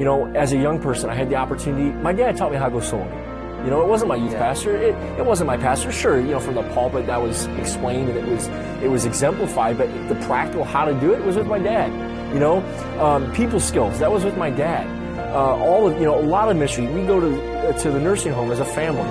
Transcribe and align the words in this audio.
you 0.00 0.06
know, 0.06 0.32
as 0.34 0.50
a 0.54 0.56
young 0.56 0.80
person, 0.80 1.10
I 1.10 1.14
had 1.14 1.28
the 1.28 1.34
opportunity. 1.34 1.90
My 1.98 2.14
dad 2.14 2.34
taught 2.34 2.50
me 2.50 2.56
how 2.56 2.64
to 2.64 2.70
go 2.70 2.80
soul 2.80 3.00
winning. 3.00 3.64
You 3.66 3.70
know, 3.70 3.82
it 3.82 3.86
wasn't 3.86 4.08
my 4.08 4.16
youth 4.16 4.32
yeah. 4.32 4.38
pastor. 4.38 4.74
It, 4.74 4.94
it 5.18 5.26
wasn't 5.26 5.48
my 5.48 5.58
pastor. 5.58 5.92
Sure, 5.92 6.18
you 6.18 6.28
know, 6.28 6.40
from 6.40 6.54
the 6.54 6.62
pulpit 6.70 7.06
that 7.06 7.20
was 7.20 7.44
explained 7.58 8.08
and 8.08 8.16
it 8.16 8.24
was 8.26 8.48
it 8.82 8.88
was 8.88 9.04
exemplified, 9.04 9.76
but 9.76 9.88
the 10.08 10.14
practical 10.26 10.64
how 10.64 10.86
to 10.86 10.94
do 11.00 11.12
it 11.12 11.22
was 11.22 11.36
with 11.36 11.46
my 11.46 11.58
dad. 11.58 11.92
You 12.32 12.40
know, 12.40 12.62
um, 12.98 13.30
people 13.34 13.60
skills 13.60 13.98
that 13.98 14.10
was 14.10 14.24
with 14.24 14.38
my 14.38 14.48
dad. 14.48 14.88
Uh, 15.34 15.56
all 15.58 15.86
of 15.86 16.00
you 16.00 16.06
know, 16.06 16.18
a 16.18 16.24
lot 16.24 16.48
of 16.48 16.56
ministry. 16.56 16.86
We 16.86 17.02
go 17.02 17.20
to 17.20 17.68
uh, 17.68 17.72
to 17.80 17.90
the 17.90 18.00
nursing 18.00 18.32
home 18.32 18.50
as 18.50 18.60
a 18.60 18.64
family, 18.64 19.02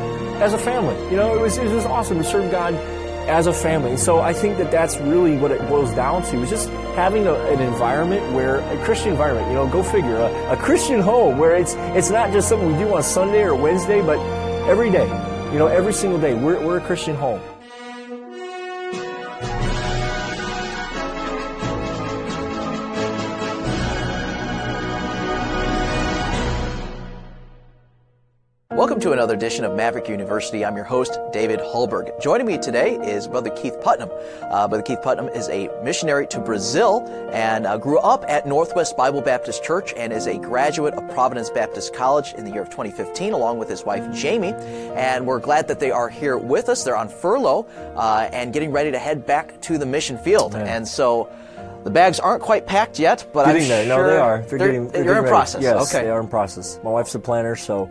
as 0.41 0.55
a 0.55 0.57
family. 0.57 0.95
You 1.11 1.17
know, 1.17 1.35
it 1.35 1.39
was 1.39 1.59
it 1.59 1.69
was 1.69 1.85
awesome 1.85 2.17
to 2.17 2.23
serve 2.23 2.49
God 2.49 2.73
as 3.27 3.47
a 3.47 3.53
family. 3.53 3.97
So 3.97 4.19
I 4.19 4.33
think 4.33 4.57
that 4.57 4.71
that's 4.71 4.97
really 4.97 5.37
what 5.37 5.51
it 5.51 5.59
boils 5.67 5.93
down 5.95 6.23
to 6.23 6.41
is 6.41 6.49
just 6.49 6.69
having 6.95 7.27
a, 7.27 7.33
an 7.33 7.61
environment 7.61 8.33
where 8.33 8.57
a 8.57 8.83
Christian 8.85 9.11
environment, 9.11 9.47
you 9.47 9.53
know, 9.53 9.67
go 9.67 9.83
figure, 9.83 10.17
a, 10.17 10.51
a, 10.51 10.57
Christian 10.57 10.99
home 10.99 11.37
where 11.37 11.55
it's 11.55 11.75
it's 11.95 12.09
not 12.09 12.31
just 12.31 12.49
something 12.49 12.71
we 12.71 12.77
do 12.77 12.93
on 12.93 13.03
Sunday 13.03 13.43
or 13.43 13.55
Wednesday, 13.55 14.01
but 14.01 14.19
every 14.67 14.89
day, 14.89 15.07
you 15.51 15.59
know, 15.59 15.67
every 15.67 15.93
single 15.93 16.19
day. 16.19 16.33
We're, 16.33 16.63
we're 16.65 16.77
a 16.77 16.81
Christian 16.81 17.15
home. 17.15 17.41
Welcome 28.99 29.11
to 29.11 29.17
another 29.17 29.35
edition 29.35 29.63
of 29.63 29.77
Maverick 29.77 30.09
University. 30.09 30.65
I'm 30.65 30.75
your 30.75 30.83
host, 30.83 31.17
David 31.31 31.61
Hallberg. 31.61 32.21
Joining 32.21 32.45
me 32.45 32.57
today 32.57 32.95
is 32.95 33.29
Brother 33.29 33.49
Keith 33.49 33.79
Putnam. 33.79 34.09
Uh, 34.41 34.67
Brother 34.67 34.83
Keith 34.83 35.01
Putnam 35.01 35.29
is 35.29 35.47
a 35.47 35.69
missionary 35.81 36.27
to 36.27 36.39
Brazil 36.41 37.07
and 37.31 37.65
uh, 37.65 37.77
grew 37.77 37.99
up 37.99 38.25
at 38.27 38.45
Northwest 38.45 38.97
Bible 38.97 39.21
Baptist 39.21 39.63
Church 39.63 39.93
and 39.95 40.11
is 40.11 40.27
a 40.27 40.37
graduate 40.37 40.95
of 40.95 41.09
Providence 41.11 41.49
Baptist 41.49 41.93
College 41.93 42.33
in 42.33 42.43
the 42.43 42.51
year 42.51 42.61
of 42.61 42.69
2015, 42.71 43.31
along 43.31 43.57
with 43.57 43.69
his 43.69 43.85
wife, 43.85 44.03
Jamie. 44.13 44.51
And 44.97 45.25
we're 45.25 45.39
glad 45.39 45.69
that 45.69 45.79
they 45.79 45.91
are 45.91 46.09
here 46.09 46.37
with 46.37 46.67
us. 46.67 46.83
They're 46.83 46.97
on 46.97 47.07
furlough 47.07 47.67
uh, 47.95 48.29
and 48.33 48.51
getting 48.51 48.73
ready 48.73 48.91
to 48.91 48.99
head 48.99 49.25
back 49.25 49.61
to 49.61 49.77
the 49.77 49.85
mission 49.85 50.17
field. 50.17 50.51
Man. 50.51 50.67
And 50.67 50.85
so, 50.85 51.31
the 51.85 51.89
bags 51.89 52.19
aren't 52.19 52.43
quite 52.43 52.67
packed 52.67 52.99
yet, 52.99 53.25
but 53.31 53.45
getting 53.45 53.61
I'm 53.61 53.67
there. 53.69 53.85
Sure 53.85 54.03
no, 54.03 54.09
they 54.09 54.17
are. 54.17 54.41
They're, 54.41 54.59
they're 54.59 54.67
getting. 54.67 54.87
They're 54.89 55.03
getting 55.05 55.23
in 55.23 55.29
process. 55.29 55.61
Yes, 55.61 55.89
okay. 55.89 56.03
they 56.03 56.11
are 56.11 56.19
in 56.19 56.27
process. 56.27 56.77
My 56.83 56.91
wife's 56.91 57.15
a 57.15 57.19
planner, 57.19 57.55
so 57.55 57.89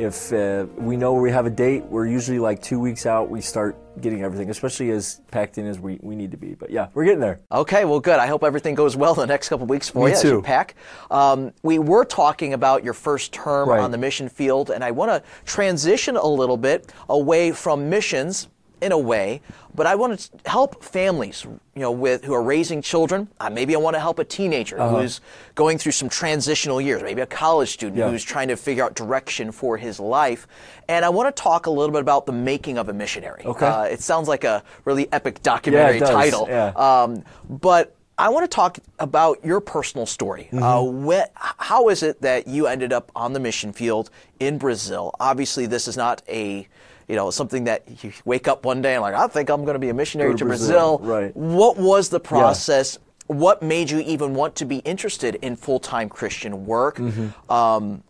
if 0.00 0.32
uh, 0.32 0.66
we 0.76 0.96
know 0.96 1.12
we 1.12 1.30
have 1.30 1.44
a 1.44 1.50
date, 1.50 1.84
we're 1.84 2.06
usually 2.06 2.38
like 2.38 2.62
two 2.62 2.80
weeks 2.80 3.04
out. 3.04 3.28
We 3.28 3.42
start 3.42 3.76
getting 4.00 4.22
everything, 4.22 4.48
especially 4.48 4.90
as 4.90 5.20
packed 5.30 5.58
in 5.58 5.66
as 5.66 5.78
we, 5.78 5.98
we 6.00 6.16
need 6.16 6.30
to 6.30 6.38
be. 6.38 6.54
But 6.54 6.70
yeah, 6.70 6.88
we're 6.94 7.04
getting 7.04 7.20
there. 7.20 7.40
Okay, 7.52 7.84
well, 7.84 8.00
good. 8.00 8.18
I 8.18 8.26
hope 8.26 8.42
everything 8.42 8.74
goes 8.74 8.96
well 8.96 9.14
the 9.14 9.26
next 9.26 9.50
couple 9.50 9.66
weeks 9.66 9.90
for 9.90 10.06
Me 10.06 10.12
you 10.12 10.16
too. 10.16 10.28
as 10.28 10.32
you 10.32 10.42
pack. 10.42 10.74
Um, 11.10 11.52
we 11.62 11.78
were 11.78 12.04
talking 12.04 12.54
about 12.54 12.82
your 12.82 12.94
first 12.94 13.32
term 13.32 13.68
right. 13.68 13.80
on 13.80 13.90
the 13.90 13.98
mission 13.98 14.28
field, 14.28 14.70
and 14.70 14.82
I 14.82 14.90
want 14.90 15.10
to 15.10 15.22
transition 15.44 16.16
a 16.16 16.26
little 16.26 16.56
bit 16.56 16.92
away 17.08 17.52
from 17.52 17.90
missions 17.90 18.48
in 18.82 18.92
a 18.92 18.98
way, 18.98 19.40
but 19.74 19.86
I 19.86 19.94
want 19.94 20.18
to 20.18 20.50
help 20.50 20.82
families, 20.82 21.44
you 21.44 21.60
know, 21.76 21.90
with 21.90 22.24
who 22.24 22.34
are 22.34 22.42
raising 22.42 22.82
children. 22.82 23.28
Uh, 23.38 23.50
maybe 23.50 23.74
I 23.74 23.78
want 23.78 23.94
to 23.94 24.00
help 24.00 24.18
a 24.18 24.24
teenager 24.24 24.80
uh-huh. 24.80 25.00
who's 25.00 25.20
going 25.54 25.78
through 25.78 25.92
some 25.92 26.08
transitional 26.08 26.80
years, 26.80 27.02
maybe 27.02 27.20
a 27.20 27.26
college 27.26 27.70
student 27.70 27.98
yeah. 27.98 28.10
who's 28.10 28.24
trying 28.24 28.48
to 28.48 28.56
figure 28.56 28.84
out 28.84 28.94
direction 28.94 29.52
for 29.52 29.76
his 29.76 30.00
life. 30.00 30.46
And 30.88 31.04
I 31.04 31.08
want 31.08 31.34
to 31.34 31.42
talk 31.42 31.66
a 31.66 31.70
little 31.70 31.92
bit 31.92 32.02
about 32.02 32.26
the 32.26 32.32
making 32.32 32.78
of 32.78 32.88
a 32.88 32.92
missionary. 32.92 33.44
Okay. 33.44 33.66
Uh, 33.66 33.84
it 33.84 34.00
sounds 34.00 34.28
like 34.28 34.44
a 34.44 34.62
really 34.84 35.10
epic 35.12 35.42
documentary 35.42 35.98
yeah, 35.98 36.06
title. 36.06 36.46
Yeah. 36.48 36.72
Um, 36.76 37.24
but 37.48 37.96
I 38.20 38.28
want 38.28 38.44
to 38.44 38.54
talk 38.54 38.78
about 38.98 39.42
your 39.42 39.60
personal 39.60 40.04
story. 40.04 40.50
Mm-hmm. 40.52 41.08
Uh, 41.08 41.24
how 41.56 41.88
is 41.88 42.02
it 42.02 42.20
that 42.20 42.46
you 42.46 42.66
ended 42.66 42.92
up 42.92 43.10
on 43.16 43.32
the 43.32 43.40
mission 43.40 43.72
field 43.72 44.10
in 44.38 44.58
Brazil? 44.58 45.14
Obviously, 45.18 45.64
this 45.64 45.88
is 45.88 45.96
not 45.96 46.22
a 46.28 46.68
you 47.10 47.16
know, 47.16 47.28
something 47.30 47.64
that 47.64 47.82
you 48.04 48.12
wake 48.24 48.46
up 48.46 48.64
one 48.64 48.80
day 48.80 48.94
and 48.94 49.02
like, 49.02 49.14
I 49.14 49.26
think 49.26 49.50
I'm 49.50 49.64
going 49.64 49.74
to 49.74 49.80
be 49.80 49.88
a 49.88 49.94
missionary 49.94 50.30
to, 50.32 50.38
to 50.38 50.44
Brazil. 50.44 50.98
Brazil. 50.98 51.14
Right. 51.14 51.36
What 51.36 51.76
was 51.76 52.08
the 52.08 52.20
process? 52.20 52.98
Yeah. 53.28 53.36
What 53.36 53.62
made 53.62 53.90
you 53.90 53.98
even 53.98 54.32
want 54.34 54.54
to 54.56 54.64
be 54.64 54.76
interested 54.78 55.34
in 55.36 55.56
full-time 55.56 56.08
Christian 56.08 56.66
work? 56.66 56.98
Mm-hmm. 56.98 57.52
Um, 57.52 58.04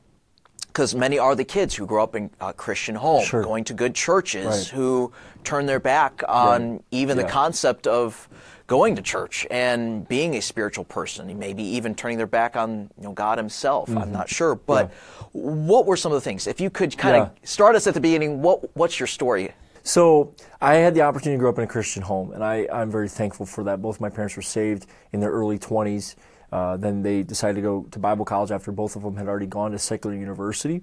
because 0.73 0.95
many 0.95 1.19
are 1.19 1.35
the 1.35 1.45
kids 1.45 1.75
who 1.75 1.85
grow 1.87 2.03
up 2.03 2.15
in 2.15 2.31
a 2.41 2.53
Christian 2.53 2.95
home, 2.95 3.25
sure. 3.25 3.43
going 3.43 3.65
to 3.65 3.75
good 3.75 3.95
churches, 3.95 4.47
right. 4.47 4.67
who 4.69 5.13
turn 5.43 5.67
their 5.67 5.81
back 5.81 6.23
on 6.29 6.73
right. 6.73 6.85
even 6.91 7.17
yeah. 7.17 7.25
the 7.25 7.29
concept 7.29 7.87
of 7.87 8.29
going 8.67 8.95
to 8.95 9.03
church 9.03 9.47
and 9.51 10.07
being 10.07 10.37
a 10.37 10.41
spiritual 10.41 10.85
person, 10.85 11.37
maybe 11.39 11.63
even 11.63 11.93
turning 11.93 12.17
their 12.17 12.27
back 12.27 12.55
on 12.55 12.89
you 12.97 13.03
know, 13.03 13.13
God 13.13 13.37
Himself. 13.37 13.89
Mm-hmm. 13.89 13.99
I'm 13.99 14.13
not 14.13 14.29
sure, 14.29 14.55
but 14.55 14.91
yeah. 14.91 14.95
what 15.33 15.87
were 15.87 15.97
some 15.97 16.13
of 16.13 16.17
the 16.17 16.21
things? 16.21 16.47
If 16.47 16.61
you 16.61 16.71
could 16.71 16.97
kind 16.97 17.17
of 17.17 17.29
yeah. 17.29 17.47
start 17.47 17.75
us 17.75 17.87
at 17.89 17.95
the 17.95 18.01
beginning, 18.01 18.43
what 18.43 18.75
what's 18.77 19.01
your 19.01 19.09
story? 19.09 19.53
So 19.83 20.35
I 20.61 20.75
had 20.75 20.95
the 20.95 21.03
opportunity 21.03 21.37
to 21.37 21.41
grow 21.41 21.51
up 21.51 21.59
in 21.59 21.65
a 21.65 21.67
Christian 21.67 22.03
home, 22.03 22.33
and 22.33 22.45
I, 22.45 22.69
I'm 22.73 22.91
very 22.91 23.09
thankful 23.09 23.47
for 23.47 23.65
that. 23.65 23.81
Both 23.81 24.01
my 24.01 24.11
parents 24.11 24.37
were 24.37 24.43
saved 24.43 24.87
in 25.13 25.21
their 25.21 25.31
early 25.31 25.59
20s. 25.59 26.17
Uh, 26.53 26.77
then 26.77 27.03
they 27.03 27.23
decided 27.23 27.57
to 27.57 27.63
go 27.63 27.87
to 27.91 27.99
Bible 27.99 28.25
college 28.25 28.51
after 28.51 28.73
both 28.73 28.97
of 28.97 29.03
them 29.03 29.17
had 29.17 29.29
already 29.29 29.47
gone 29.47 29.71
to 29.73 29.79
secular 29.79 30.17
university. 30.17 30.83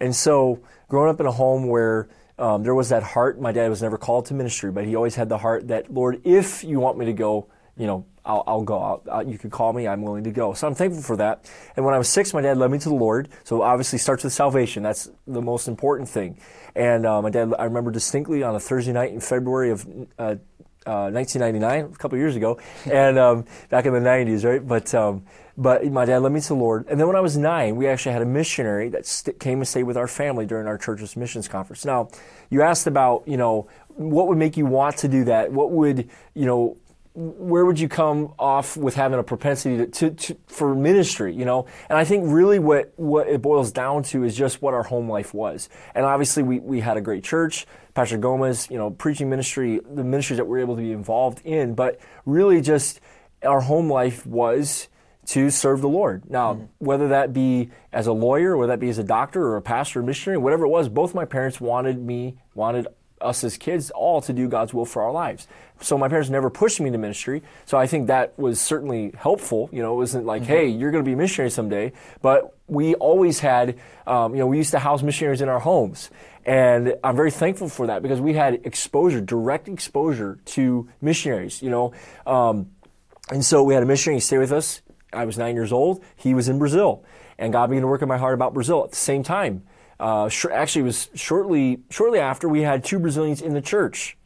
And 0.00 0.14
so, 0.14 0.60
growing 0.88 1.10
up 1.10 1.20
in 1.20 1.26
a 1.26 1.32
home 1.32 1.66
where 1.66 2.08
um, 2.38 2.62
there 2.62 2.74
was 2.74 2.88
that 2.90 3.02
heart, 3.02 3.40
my 3.40 3.50
dad 3.50 3.68
was 3.68 3.82
never 3.82 3.98
called 3.98 4.26
to 4.26 4.34
ministry, 4.34 4.70
but 4.70 4.84
he 4.84 4.94
always 4.94 5.16
had 5.16 5.28
the 5.28 5.38
heart 5.38 5.68
that, 5.68 5.92
Lord, 5.92 6.20
if 6.24 6.62
you 6.62 6.78
want 6.78 6.96
me 6.96 7.06
to 7.06 7.12
go, 7.12 7.48
you 7.76 7.86
know, 7.86 8.06
I'll, 8.24 8.44
I'll 8.46 8.62
go. 8.62 9.02
I'll, 9.10 9.26
you 9.26 9.38
can 9.38 9.50
call 9.50 9.72
me. 9.72 9.88
I'm 9.88 10.02
willing 10.02 10.24
to 10.24 10.30
go. 10.30 10.52
So 10.52 10.66
I'm 10.66 10.74
thankful 10.74 11.02
for 11.02 11.16
that. 11.16 11.50
And 11.76 11.84
when 11.84 11.94
I 11.94 11.98
was 11.98 12.08
six, 12.08 12.34
my 12.34 12.42
dad 12.42 12.58
led 12.58 12.70
me 12.70 12.78
to 12.78 12.88
the 12.88 12.94
Lord. 12.94 13.28
So 13.44 13.62
obviously 13.62 13.98
starts 13.98 14.22
with 14.22 14.32
salvation. 14.32 14.82
That's 14.82 15.10
the 15.26 15.40
most 15.40 15.66
important 15.66 16.08
thing. 16.08 16.38
And 16.76 17.06
uh, 17.06 17.22
my 17.22 17.30
dad, 17.30 17.54
I 17.58 17.64
remember 17.64 17.90
distinctly 17.90 18.42
on 18.42 18.54
a 18.54 18.60
Thursday 18.60 18.92
night 18.92 19.12
in 19.12 19.20
February 19.20 19.70
of 19.70 19.86
uh, 20.18 20.36
uh, 20.88 21.10
1999, 21.10 21.92
a 21.92 21.96
couple 21.98 22.16
years 22.16 22.34
ago, 22.34 22.58
and 22.90 23.18
um, 23.18 23.44
back 23.68 23.84
in 23.84 23.92
the 23.92 24.00
90s, 24.00 24.44
right? 24.44 24.66
But 24.66 24.94
um, 24.94 25.24
but 25.58 25.84
my 25.86 26.04
dad 26.04 26.18
led 26.18 26.32
me 26.32 26.40
to 26.40 26.48
the 26.48 26.54
Lord. 26.54 26.86
And 26.88 27.00
then 27.00 27.08
when 27.08 27.16
I 27.16 27.20
was 27.20 27.36
nine, 27.36 27.74
we 27.74 27.88
actually 27.88 28.12
had 28.12 28.22
a 28.22 28.26
missionary 28.26 28.88
that 28.90 29.06
st- 29.06 29.40
came 29.40 29.58
and 29.58 29.66
stayed 29.66 29.82
with 29.82 29.96
our 29.96 30.06
family 30.06 30.46
during 30.46 30.68
our 30.68 30.78
church's 30.78 31.16
missions 31.16 31.48
conference. 31.48 31.84
Now, 31.84 32.10
you 32.48 32.62
asked 32.62 32.86
about, 32.86 33.26
you 33.26 33.36
know, 33.36 33.68
what 33.88 34.28
would 34.28 34.38
make 34.38 34.56
you 34.56 34.66
want 34.66 34.96
to 34.98 35.08
do 35.08 35.24
that? 35.24 35.50
What 35.52 35.72
would, 35.72 36.08
you 36.34 36.46
know, 36.46 36.76
where 37.18 37.64
would 37.64 37.80
you 37.80 37.88
come 37.88 38.32
off 38.38 38.76
with 38.76 38.94
having 38.94 39.18
a 39.18 39.24
propensity 39.24 39.76
to, 39.78 39.86
to, 39.86 40.10
to, 40.10 40.36
for 40.46 40.72
ministry, 40.72 41.34
you 41.34 41.44
know? 41.44 41.66
And 41.88 41.98
I 41.98 42.04
think 42.04 42.24
really 42.26 42.60
what, 42.60 42.92
what 42.94 43.26
it 43.28 43.42
boils 43.42 43.72
down 43.72 44.04
to 44.04 44.22
is 44.22 44.36
just 44.36 44.62
what 44.62 44.72
our 44.72 44.84
home 44.84 45.10
life 45.10 45.34
was. 45.34 45.68
And 45.96 46.04
obviously 46.04 46.44
we, 46.44 46.60
we 46.60 46.78
had 46.78 46.96
a 46.96 47.00
great 47.00 47.24
church, 47.24 47.66
Pastor 47.94 48.18
Gomez, 48.18 48.70
you 48.70 48.76
know, 48.76 48.90
preaching 48.90 49.28
ministry, 49.28 49.80
the 49.84 50.04
ministries 50.04 50.36
that 50.36 50.44
we're 50.44 50.60
able 50.60 50.76
to 50.76 50.82
be 50.82 50.92
involved 50.92 51.44
in, 51.44 51.74
but 51.74 51.98
really 52.24 52.60
just 52.60 53.00
our 53.42 53.62
home 53.62 53.90
life 53.90 54.24
was 54.24 54.88
to 55.26 55.50
serve 55.50 55.80
the 55.80 55.88
Lord. 55.88 56.30
Now, 56.30 56.54
mm-hmm. 56.54 56.64
whether 56.78 57.08
that 57.08 57.32
be 57.32 57.70
as 57.92 58.06
a 58.06 58.12
lawyer, 58.12 58.56
whether 58.56 58.72
that 58.72 58.80
be 58.80 58.90
as 58.90 58.98
a 58.98 59.04
doctor 59.04 59.42
or 59.44 59.56
a 59.56 59.62
pastor 59.62 60.00
or 60.00 60.02
missionary, 60.04 60.38
whatever 60.38 60.64
it 60.66 60.68
was, 60.68 60.88
both 60.88 61.14
my 61.14 61.24
parents 61.24 61.60
wanted 61.60 61.98
me, 61.98 62.38
wanted 62.54 62.86
us 63.20 63.44
as 63.44 63.56
kids 63.56 63.90
all 63.90 64.20
to 64.22 64.32
do 64.32 64.48
God's 64.48 64.74
will 64.74 64.84
for 64.84 65.02
our 65.02 65.12
lives. 65.12 65.46
So 65.80 65.96
my 65.96 66.08
parents 66.08 66.28
never 66.28 66.50
pushed 66.50 66.80
me 66.80 66.90
to 66.90 66.98
ministry. 66.98 67.42
So 67.66 67.78
I 67.78 67.86
think 67.86 68.08
that 68.08 68.38
was 68.38 68.60
certainly 68.60 69.12
helpful. 69.16 69.68
You 69.72 69.82
know, 69.82 69.94
it 69.94 69.96
wasn't 69.96 70.26
like, 70.26 70.42
mm-hmm. 70.42 70.52
hey, 70.52 70.68
you're 70.68 70.90
going 70.90 71.04
to 71.04 71.08
be 71.08 71.14
a 71.14 71.16
missionary 71.16 71.50
someday. 71.50 71.92
But 72.20 72.56
we 72.66 72.94
always 72.96 73.40
had, 73.40 73.78
um, 74.06 74.34
you 74.34 74.40
know, 74.40 74.46
we 74.46 74.56
used 74.56 74.72
to 74.72 74.78
house 74.78 75.02
missionaries 75.02 75.40
in 75.40 75.48
our 75.48 75.60
homes. 75.60 76.10
And 76.44 76.94
I'm 77.04 77.14
very 77.14 77.30
thankful 77.30 77.68
for 77.68 77.86
that 77.88 78.02
because 78.02 78.20
we 78.20 78.32
had 78.32 78.60
exposure, 78.64 79.20
direct 79.20 79.68
exposure 79.68 80.38
to 80.46 80.88
missionaries, 81.00 81.62
you 81.62 81.70
know. 81.70 81.92
Um, 82.26 82.70
and 83.30 83.44
so 83.44 83.62
we 83.62 83.74
had 83.74 83.82
a 83.82 83.86
missionary 83.86 84.20
stay 84.20 84.38
with 84.38 84.52
us. 84.52 84.80
I 85.12 85.24
was 85.24 85.38
nine 85.38 85.54
years 85.54 85.72
old. 85.72 86.02
He 86.16 86.34
was 86.34 86.48
in 86.48 86.58
Brazil. 86.58 87.04
And 87.38 87.52
God 87.52 87.68
began 87.68 87.82
to 87.82 87.88
work 87.88 88.02
in 88.02 88.08
my 88.08 88.18
heart 88.18 88.34
about 88.34 88.54
Brazil 88.54 88.82
at 88.84 88.90
the 88.90 88.96
same 88.96 89.22
time. 89.22 89.62
Uh, 90.00 90.28
sh- 90.28 90.46
actually, 90.52 90.82
it 90.82 90.84
was 90.84 91.10
shortly 91.14 91.80
shortly 91.90 92.20
after 92.20 92.48
we 92.48 92.62
had 92.62 92.84
two 92.84 92.98
Brazilians 92.98 93.42
in 93.42 93.54
the 93.54 93.62
church. 93.62 94.16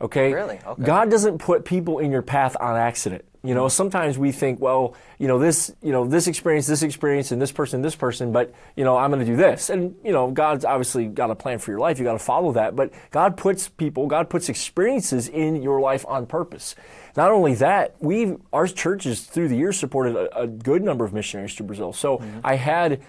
Okay? 0.00 0.32
Really? 0.32 0.58
Okay. 0.66 0.82
God 0.82 1.10
doesn't 1.10 1.38
put 1.38 1.64
people 1.64 1.98
in 1.98 2.10
your 2.10 2.22
path 2.22 2.56
on 2.58 2.76
accident. 2.76 3.24
You 3.42 3.54
know, 3.54 3.68
sometimes 3.68 4.18
we 4.18 4.32
think, 4.32 4.60
well, 4.60 4.94
you 5.18 5.26
know, 5.26 5.38
this, 5.38 5.74
you 5.82 5.92
know, 5.92 6.06
this 6.06 6.26
experience, 6.26 6.66
this 6.66 6.82
experience, 6.82 7.32
and 7.32 7.40
this 7.40 7.52
person, 7.52 7.80
this 7.80 7.96
person, 7.96 8.32
but, 8.32 8.52
you 8.76 8.84
know, 8.84 8.98
I'm 8.98 9.10
going 9.10 9.24
to 9.24 9.26
do 9.26 9.36
this. 9.36 9.70
And, 9.70 9.94
you 10.04 10.12
know, 10.12 10.30
God's 10.30 10.66
obviously 10.66 11.06
got 11.06 11.30
a 11.30 11.34
plan 11.34 11.58
for 11.58 11.70
your 11.70 11.80
life. 11.80 11.98
You 11.98 12.04
got 12.04 12.12
to 12.12 12.18
follow 12.18 12.52
that. 12.52 12.76
But 12.76 12.92
God 13.10 13.38
puts 13.38 13.68
people, 13.68 14.06
God 14.06 14.28
puts 14.28 14.50
experiences 14.50 15.28
in 15.28 15.62
your 15.62 15.80
life 15.80 16.04
on 16.06 16.26
purpose. 16.26 16.74
Not 17.16 17.30
only 17.30 17.54
that, 17.54 17.96
we, 17.98 18.36
our 18.52 18.66
churches 18.66 19.22
through 19.22 19.48
the 19.48 19.56
years 19.56 19.78
supported 19.78 20.16
a, 20.16 20.40
a 20.40 20.46
good 20.46 20.82
number 20.82 21.06
of 21.06 21.14
missionaries 21.14 21.54
to 21.56 21.62
Brazil. 21.62 21.94
So 21.94 22.18
mm-hmm. 22.18 22.40
I 22.44 22.56
had 22.56 23.00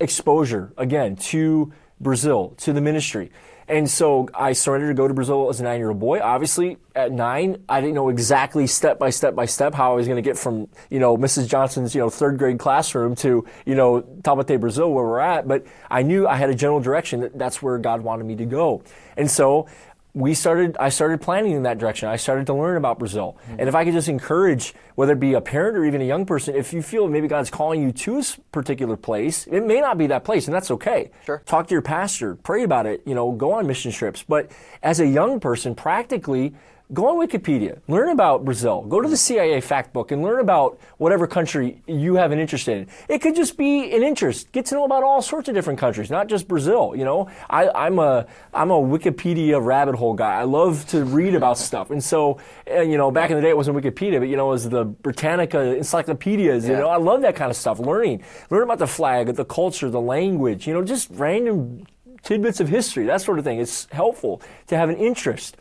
exposure, 0.00 0.72
again, 0.76 1.16
to 1.16 1.72
Brazil, 2.00 2.54
to 2.58 2.72
the 2.72 2.80
ministry. 2.80 3.30
And 3.70 3.88
so 3.88 4.28
I 4.34 4.52
surrendered 4.52 4.96
to 4.96 5.00
go 5.00 5.06
to 5.06 5.14
Brazil 5.14 5.48
as 5.48 5.60
a 5.60 5.62
nine 5.62 5.78
year 5.78 5.90
old 5.90 6.00
boy. 6.00 6.18
Obviously, 6.20 6.76
at 6.96 7.12
nine, 7.12 7.62
I 7.68 7.80
didn't 7.80 7.94
know 7.94 8.08
exactly 8.08 8.66
step 8.66 8.98
by 8.98 9.10
step 9.10 9.36
by 9.36 9.46
step 9.46 9.74
how 9.74 9.92
I 9.92 9.94
was 9.94 10.08
going 10.08 10.16
to 10.16 10.28
get 10.28 10.36
from, 10.36 10.66
you 10.90 10.98
know, 10.98 11.16
Mrs. 11.16 11.46
Johnson's, 11.46 11.94
you 11.94 12.00
know, 12.00 12.10
third 12.10 12.36
grade 12.36 12.58
classroom 12.58 13.14
to, 13.16 13.46
you 13.64 13.76
know, 13.76 14.02
Taubaté, 14.22 14.58
Brazil, 14.58 14.92
where 14.92 15.04
we're 15.04 15.20
at. 15.20 15.46
But 15.46 15.66
I 15.88 16.02
knew 16.02 16.26
I 16.26 16.34
had 16.34 16.50
a 16.50 16.54
general 16.54 16.80
direction 16.80 17.20
that 17.20 17.38
that's 17.38 17.62
where 17.62 17.78
God 17.78 18.00
wanted 18.00 18.24
me 18.24 18.34
to 18.36 18.44
go. 18.44 18.82
And 19.16 19.30
so 19.30 19.68
we 20.14 20.34
started 20.34 20.76
i 20.78 20.88
started 20.88 21.20
planning 21.20 21.52
in 21.52 21.62
that 21.62 21.78
direction 21.78 22.08
i 22.08 22.16
started 22.16 22.46
to 22.46 22.54
learn 22.54 22.76
about 22.76 22.98
brazil 22.98 23.38
mm-hmm. 23.42 23.60
and 23.60 23.68
if 23.68 23.74
i 23.74 23.84
could 23.84 23.92
just 23.92 24.08
encourage 24.08 24.74
whether 24.96 25.12
it 25.12 25.20
be 25.20 25.34
a 25.34 25.40
parent 25.40 25.76
or 25.76 25.84
even 25.84 26.00
a 26.00 26.04
young 26.04 26.26
person 26.26 26.54
if 26.54 26.72
you 26.72 26.82
feel 26.82 27.08
maybe 27.08 27.28
god's 27.28 27.50
calling 27.50 27.82
you 27.82 27.92
to 27.92 28.18
a 28.18 28.22
particular 28.52 28.96
place 28.96 29.46
it 29.46 29.64
may 29.64 29.80
not 29.80 29.96
be 29.96 30.06
that 30.06 30.24
place 30.24 30.46
and 30.46 30.54
that's 30.54 30.70
okay 30.70 31.10
sure. 31.24 31.42
talk 31.46 31.66
to 31.68 31.74
your 31.74 31.82
pastor 31.82 32.34
pray 32.34 32.62
about 32.62 32.86
it 32.86 33.02
you 33.06 33.14
know 33.14 33.32
go 33.32 33.52
on 33.52 33.66
mission 33.66 33.92
trips 33.92 34.24
but 34.26 34.50
as 34.82 35.00
a 35.00 35.06
young 35.06 35.38
person 35.38 35.74
practically 35.74 36.54
go 36.92 37.08
on 37.08 37.26
Wikipedia, 37.26 37.80
learn 37.88 38.08
about 38.08 38.44
Brazil, 38.44 38.82
go 38.82 39.00
to 39.00 39.08
the 39.08 39.16
CIA 39.16 39.60
fact 39.60 39.92
book 39.92 40.10
and 40.10 40.22
learn 40.22 40.40
about 40.40 40.78
whatever 40.98 41.26
country 41.26 41.82
you 41.86 42.14
have 42.14 42.32
an 42.32 42.38
interest 42.38 42.68
in. 42.68 42.88
It 43.08 43.20
could 43.20 43.36
just 43.36 43.56
be 43.56 43.92
an 43.92 44.02
interest. 44.02 44.50
Get 44.52 44.66
to 44.66 44.74
know 44.74 44.84
about 44.84 45.02
all 45.02 45.22
sorts 45.22 45.48
of 45.48 45.54
different 45.54 45.78
countries, 45.78 46.10
not 46.10 46.28
just 46.28 46.48
Brazil. 46.48 46.94
You 46.96 47.04
know, 47.04 47.30
I, 47.48 47.86
am 47.86 47.98
a 47.98 48.26
I'm 48.52 48.70
a 48.70 48.74
Wikipedia 48.74 49.64
rabbit 49.64 49.94
hole 49.94 50.14
guy. 50.14 50.34
I 50.34 50.44
love 50.44 50.86
to 50.88 51.04
read 51.04 51.34
about 51.34 51.58
stuff, 51.70 51.90
and 51.90 52.02
so 52.02 52.38
uh, 52.70 52.80
you 52.80 52.96
know, 52.96 53.10
back 53.10 53.30
in 53.30 53.36
the 53.36 53.42
day 53.42 53.50
it 53.50 53.56
wasn't 53.56 53.76
Wikipedia, 53.76 54.18
but 54.18 54.28
you 54.28 54.36
know, 54.36 54.48
it 54.48 54.52
was 54.52 54.68
the 54.68 54.84
Britannica 54.84 55.76
encyclopedias. 55.76 56.68
You 56.68 56.76
know, 56.76 56.88
I 56.88 56.96
love 56.96 57.22
that 57.22 57.36
kind 57.36 57.50
of 57.50 57.56
stuff. 57.56 57.78
Learning, 57.78 58.22
learn 58.50 58.62
about 58.62 58.78
the 58.78 58.86
flag, 58.86 59.34
the 59.34 59.44
culture, 59.44 59.90
the 59.90 60.00
language. 60.00 60.66
You 60.66 60.74
know, 60.74 60.82
just 60.82 61.08
random 61.10 61.86
tidbits 62.22 62.60
of 62.60 62.68
history, 62.68 63.06
that 63.06 63.20
sort 63.20 63.38
of 63.38 63.44
thing. 63.44 63.60
It's 63.60 63.86
helpful 63.92 64.42
to 64.66 64.76
have 64.76 64.88
an 64.88 64.96
interest. 64.96 65.56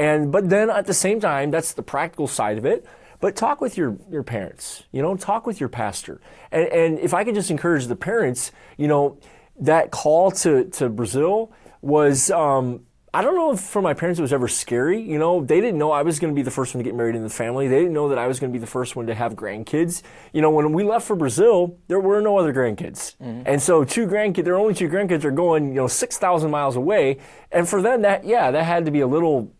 And 0.00 0.32
but 0.32 0.48
then 0.48 0.70
at 0.70 0.86
the 0.86 0.94
same 0.94 1.20
time, 1.20 1.50
that's 1.50 1.74
the 1.74 1.82
practical 1.82 2.26
side 2.26 2.56
of 2.56 2.64
it. 2.64 2.86
But 3.20 3.36
talk 3.36 3.60
with 3.60 3.76
your, 3.76 3.98
your 4.10 4.22
parents, 4.22 4.84
you 4.92 5.02
know, 5.02 5.14
talk 5.14 5.46
with 5.46 5.60
your 5.60 5.68
pastor. 5.68 6.22
And, 6.50 6.66
and 6.68 6.98
if 6.98 7.12
I 7.12 7.22
could 7.22 7.34
just 7.34 7.50
encourage 7.50 7.86
the 7.86 7.96
parents, 7.96 8.50
you 8.78 8.88
know, 8.88 9.18
that 9.60 9.90
call 9.90 10.30
to, 10.30 10.64
to 10.70 10.88
Brazil 10.88 11.52
was, 11.82 12.30
um, 12.30 12.86
I 13.12 13.20
don't 13.20 13.34
know 13.34 13.52
if 13.52 13.60
for 13.60 13.82
my 13.82 13.92
parents 13.92 14.18
it 14.18 14.22
was 14.22 14.32
ever 14.32 14.48
scary. 14.48 15.02
You 15.02 15.18
know, 15.18 15.44
they 15.44 15.60
didn't 15.60 15.78
know 15.78 15.90
I 15.90 16.00
was 16.00 16.18
going 16.18 16.32
to 16.32 16.34
be 16.34 16.42
the 16.42 16.50
first 16.50 16.74
one 16.74 16.82
to 16.82 16.88
get 16.88 16.96
married 16.96 17.14
in 17.14 17.22
the 17.22 17.28
family. 17.28 17.68
They 17.68 17.80
didn't 17.80 17.92
know 17.92 18.08
that 18.08 18.16
I 18.16 18.26
was 18.26 18.40
going 18.40 18.50
to 18.50 18.58
be 18.58 18.60
the 18.60 18.70
first 18.70 18.96
one 18.96 19.06
to 19.08 19.14
have 19.14 19.34
grandkids. 19.34 20.00
You 20.32 20.40
know, 20.40 20.50
when 20.50 20.72
we 20.72 20.82
left 20.82 21.06
for 21.06 21.16
Brazil, 21.16 21.76
there 21.88 22.00
were 22.00 22.22
no 22.22 22.38
other 22.38 22.54
grandkids. 22.54 23.16
Mm-hmm. 23.16 23.42
And 23.44 23.60
so 23.60 23.84
two 23.84 24.06
grandkids, 24.06 24.44
their 24.44 24.56
only 24.56 24.72
two 24.72 24.88
grandkids 24.88 25.24
are 25.24 25.30
going, 25.30 25.68
you 25.68 25.74
know, 25.74 25.88
6,000 25.88 26.50
miles 26.50 26.76
away. 26.76 27.18
And 27.52 27.68
for 27.68 27.82
them, 27.82 28.00
that, 28.00 28.24
yeah, 28.24 28.50
that 28.50 28.64
had 28.64 28.86
to 28.86 28.90
be 28.90 29.00
a 29.00 29.06
little 29.06 29.52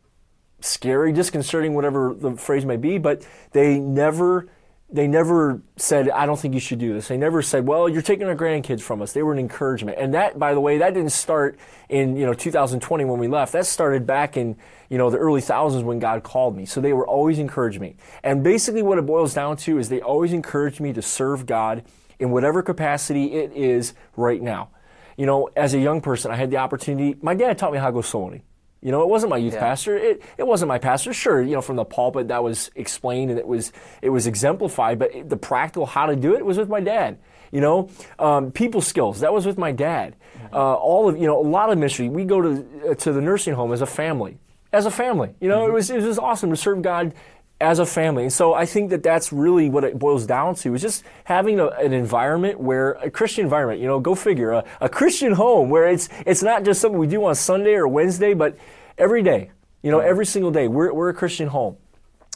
scary, 0.60 1.12
disconcerting, 1.12 1.74
whatever 1.74 2.14
the 2.14 2.36
phrase 2.36 2.64
may 2.64 2.76
be, 2.76 2.98
but 2.98 3.26
they 3.52 3.78
never 3.78 4.48
they 4.92 5.06
never 5.06 5.62
said, 5.76 6.10
I 6.10 6.26
don't 6.26 6.38
think 6.38 6.54
you 6.54 6.60
should 6.60 6.80
do 6.80 6.92
this. 6.92 7.08
They 7.08 7.16
never 7.16 7.42
said, 7.42 7.66
well, 7.66 7.88
you're 7.88 8.02
taking 8.02 8.26
our 8.26 8.34
grandkids 8.34 8.80
from 8.80 9.00
us. 9.00 9.12
They 9.12 9.22
were 9.22 9.32
an 9.32 9.38
encouragement. 9.38 9.98
And 10.00 10.14
that, 10.14 10.38
by 10.38 10.52
the 10.52 10.60
way, 10.60 10.78
that 10.78 10.94
didn't 10.94 11.12
start 11.12 11.58
in, 11.88 12.16
you 12.16 12.26
know, 12.26 12.34
2020 12.34 13.04
when 13.04 13.20
we 13.20 13.28
left. 13.28 13.52
That 13.52 13.66
started 13.66 14.04
back 14.04 14.36
in, 14.36 14.56
you 14.88 14.98
know, 14.98 15.08
the 15.08 15.18
early 15.18 15.40
thousands 15.40 15.84
when 15.84 16.00
God 16.00 16.24
called 16.24 16.56
me. 16.56 16.66
So 16.66 16.80
they 16.80 16.92
were 16.92 17.06
always 17.06 17.38
encouraging 17.38 17.82
me. 17.82 17.96
And 18.24 18.42
basically 18.42 18.82
what 18.82 18.98
it 18.98 19.06
boils 19.06 19.32
down 19.32 19.56
to 19.58 19.78
is 19.78 19.88
they 19.88 20.00
always 20.00 20.32
encouraged 20.32 20.80
me 20.80 20.92
to 20.92 21.02
serve 21.02 21.46
God 21.46 21.84
in 22.18 22.30
whatever 22.32 22.60
capacity 22.62 23.34
it 23.34 23.52
is 23.52 23.94
right 24.16 24.42
now. 24.42 24.70
You 25.16 25.26
know, 25.26 25.50
as 25.54 25.72
a 25.72 25.78
young 25.78 26.00
person, 26.00 26.32
I 26.32 26.34
had 26.34 26.50
the 26.50 26.56
opportunity, 26.56 27.16
my 27.22 27.34
dad 27.34 27.58
taught 27.58 27.72
me 27.72 27.78
how 27.78 27.86
to 27.86 27.92
go 27.92 28.02
soul 28.02 28.24
winning. 28.24 28.42
You 28.82 28.92
know, 28.92 29.02
it 29.02 29.08
wasn't 29.08 29.30
my 29.30 29.36
youth 29.36 29.54
yeah. 29.54 29.60
pastor. 29.60 29.96
It, 29.96 30.22
it 30.38 30.46
wasn't 30.46 30.68
my 30.68 30.78
pastor. 30.78 31.12
Sure, 31.12 31.42
you 31.42 31.52
know, 31.52 31.60
from 31.60 31.76
the 31.76 31.84
pulpit 31.84 32.28
that 32.28 32.42
was 32.42 32.70
explained 32.74 33.30
and 33.30 33.38
it 33.38 33.46
was 33.46 33.72
it 34.00 34.08
was 34.08 34.26
exemplified, 34.26 34.98
but 34.98 35.28
the 35.28 35.36
practical 35.36 35.86
how 35.86 36.06
to 36.06 36.16
do 36.16 36.34
it 36.34 36.44
was 36.44 36.56
with 36.56 36.68
my 36.68 36.80
dad. 36.80 37.18
You 37.52 37.60
know, 37.60 37.90
um, 38.18 38.52
people 38.52 38.80
skills 38.80 39.20
that 39.20 39.32
was 39.32 39.44
with 39.44 39.58
my 39.58 39.72
dad. 39.72 40.16
Mm-hmm. 40.36 40.54
Uh, 40.54 40.74
all 40.74 41.08
of 41.08 41.18
you 41.18 41.26
know, 41.26 41.38
a 41.38 41.46
lot 41.46 41.70
of 41.70 41.78
ministry. 41.78 42.08
We 42.08 42.24
go 42.24 42.40
to 42.40 42.90
uh, 42.90 42.94
to 42.94 43.12
the 43.12 43.20
nursing 43.20 43.54
home 43.54 43.72
as 43.72 43.82
a 43.82 43.86
family, 43.86 44.38
as 44.72 44.86
a 44.86 44.90
family. 44.90 45.34
You 45.40 45.48
know, 45.48 45.62
mm-hmm. 45.62 45.70
it 45.70 45.74
was 45.74 45.90
it 45.90 46.02
was 46.02 46.18
awesome 46.18 46.50
to 46.50 46.56
serve 46.56 46.80
God 46.80 47.12
as 47.60 47.78
a 47.78 47.86
family. 47.86 48.24
And 48.24 48.32
so 48.32 48.54
I 48.54 48.64
think 48.64 48.90
that 48.90 49.02
that's 49.02 49.32
really 49.32 49.68
what 49.68 49.84
it 49.84 49.98
boils 49.98 50.26
down 50.26 50.54
to 50.56 50.74
is 50.74 50.80
just 50.80 51.04
having 51.24 51.60
a, 51.60 51.66
an 51.66 51.92
environment 51.92 52.58
where 52.58 52.92
a 52.92 53.10
Christian 53.10 53.44
environment, 53.44 53.80
you 53.80 53.86
know, 53.86 54.00
go 54.00 54.14
figure, 54.14 54.52
a, 54.52 54.64
a, 54.80 54.88
Christian 54.88 55.32
home 55.32 55.68
where 55.68 55.88
it's, 55.88 56.08
it's 56.26 56.42
not 56.42 56.64
just 56.64 56.80
something 56.80 56.98
we 56.98 57.06
do 57.06 57.24
on 57.24 57.34
Sunday 57.34 57.74
or 57.74 57.86
Wednesday, 57.86 58.32
but 58.32 58.56
every 58.96 59.22
day, 59.22 59.50
you 59.82 59.90
know, 59.90 60.00
every 60.00 60.26
single 60.26 60.50
day, 60.50 60.68
we're, 60.68 60.92
we're 60.92 61.10
a 61.10 61.14
Christian 61.14 61.48
home. 61.48 61.76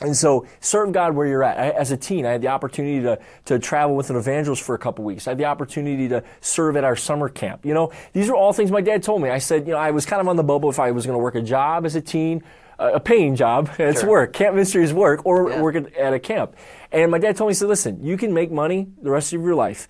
And 0.01 0.17
so 0.17 0.47
serve 0.61 0.93
God 0.93 1.15
where 1.15 1.27
you're 1.27 1.45
at. 1.45 1.59
I, 1.59 1.71
as 1.71 1.93
a 1.93 1.97
teen, 1.97 2.27
I 2.27 2.33
had 2.33 2.43
the 2.43 2.49
opportunity 2.49 3.01
to, 3.03 3.19
to 3.47 3.59
travel 3.59 3.95
with 3.97 4.11
an 4.11 4.17
evangelist 4.17 4.63
for 4.63 4.75
a 4.75 4.79
couple 4.79 5.05
weeks. 5.05 5.27
I 5.27 5.31
had 5.31 5.39
the 5.39 5.45
opportunity 5.45 6.09
to 6.09 6.23
serve 6.41 6.77
at 6.77 6.85
our 6.85 6.97
summer 6.97 7.29
camp. 7.29 7.65
You 7.65 7.75
know, 7.75 7.93
these 8.13 8.29
are 8.29 8.35
all 8.35 8.53
things 8.53 8.71
my 8.71 8.81
dad 8.81 9.03
told 9.03 9.23
me. 9.23 9.31
I 9.31 9.39
said, 9.39 9.67
you 9.67 9.73
know, 9.73 9.79
I 9.79 9.93
was 9.93 10.05
kind 10.05 10.21
of 10.21 10.29
on 10.29 10.37
the 10.37 10.43
bubble 10.43 10.69
if 10.69 10.81
I 10.81 10.91
was 10.91 11.07
going 11.07 11.15
to 11.15 11.23
work 11.23 11.37
a 11.37 11.43
job 11.43 11.87
as 11.87 11.95
a 11.95 12.01
teen 12.01 12.43
a 12.79 13.01
paying 13.01 13.37
job. 13.37 13.71
It's 13.79 14.01
sure. 14.01 14.11
work. 14.11 14.33
Camp 14.33 14.55
ministry 14.55 14.83
is 14.83 14.93
work, 14.93 15.25
or 15.27 15.51
yeah. 15.51 15.61
work 15.61 15.77
at, 15.77 16.13
a 16.15 16.19
camp. 16.19 16.57
And 16.91 17.11
my 17.11 17.19
dad 17.19 17.37
told 17.37 17.49
me, 17.49 17.53
he 17.53 17.57
said, 17.57 17.69
listen, 17.69 18.03
you 18.03 18.17
can 18.17 18.33
make 18.33 18.51
money 18.51 18.89
the 19.03 19.11
rest 19.11 19.33
of 19.33 19.43
your 19.43 19.55
life. 19.55 19.89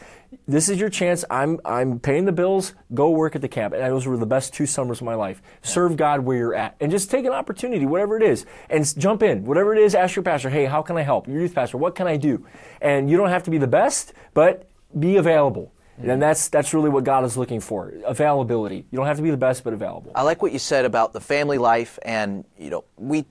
This 0.49 0.69
is 0.69 0.81
your 0.81 0.89
chance. 0.89 1.25
I'm, 1.31 1.61
I'm 1.65 2.01
paying 2.01 2.25
the 2.25 2.33
bills. 2.33 2.75
Go 2.93 3.11
work 3.11 3.37
at 3.37 3.43
the 3.43 3.49
camp. 3.49 3.75
And 3.75 3.83
those 3.83 4.07
were 4.07 4.17
the 4.17 4.27
best 4.27 4.53
two 4.53 4.67
summers 4.67 5.01
of 5.01 5.05
my 5.05 5.15
life. 5.15 5.43
Serve 5.63 5.97
God 5.97 6.21
where 6.21 6.37
you're 6.37 6.55
at. 6.55 6.77
And 6.81 6.91
just 6.91 7.11
take 7.11 7.25
an 7.25 7.33
opportunity, 7.33 7.87
whatever 7.87 8.17
it 8.17 8.23
is, 8.23 8.47
and 8.71 8.99
jump 8.99 9.23
in. 9.23 9.45
Whatever 9.45 9.75
it 9.75 9.83
is, 9.83 9.95
ask 9.95 10.17
your 10.17 10.23
pastor, 10.23 10.51
hey, 10.51 10.65
how 10.65 10.83
can 10.83 10.97
I 10.97 11.03
help? 11.03 11.29
Your 11.29 11.41
youth 11.41 11.55
pastor, 11.55 11.79
what 11.79 11.95
can 11.95 12.07
I 12.07 12.17
do? 12.17 12.47
And 12.81 13.11
you 13.11 13.17
don't 13.17 13.31
have 13.31 13.45
to 13.45 13.51
be 13.51 13.59
the 13.59 13.67
best, 13.67 14.13
but 14.33 14.69
be 14.99 15.17
available. 15.17 15.74
And 16.03 16.21
that's 16.21 16.49
that's 16.49 16.75
really 16.75 16.91
what 16.91 17.05
God 17.05 17.25
is 17.25 17.37
looking 17.37 17.61
for. 17.61 17.93
Availability. 18.05 18.87
You 18.91 18.97
don't 18.97 19.07
have 19.07 19.17
to 19.17 19.23
be 19.23 19.31
the 19.31 19.37
best, 19.37 19.65
but 19.65 19.73
available. 19.73 20.13
I 20.15 20.23
like 20.23 20.43
what 20.43 20.53
you 20.53 20.59
said 20.59 20.85
about 20.85 21.13
the 21.13 21.21
family 21.21 21.59
life 21.59 21.99
and 22.03 22.45
you 22.59 22.71
know, 22.71 22.85
we 22.97 23.25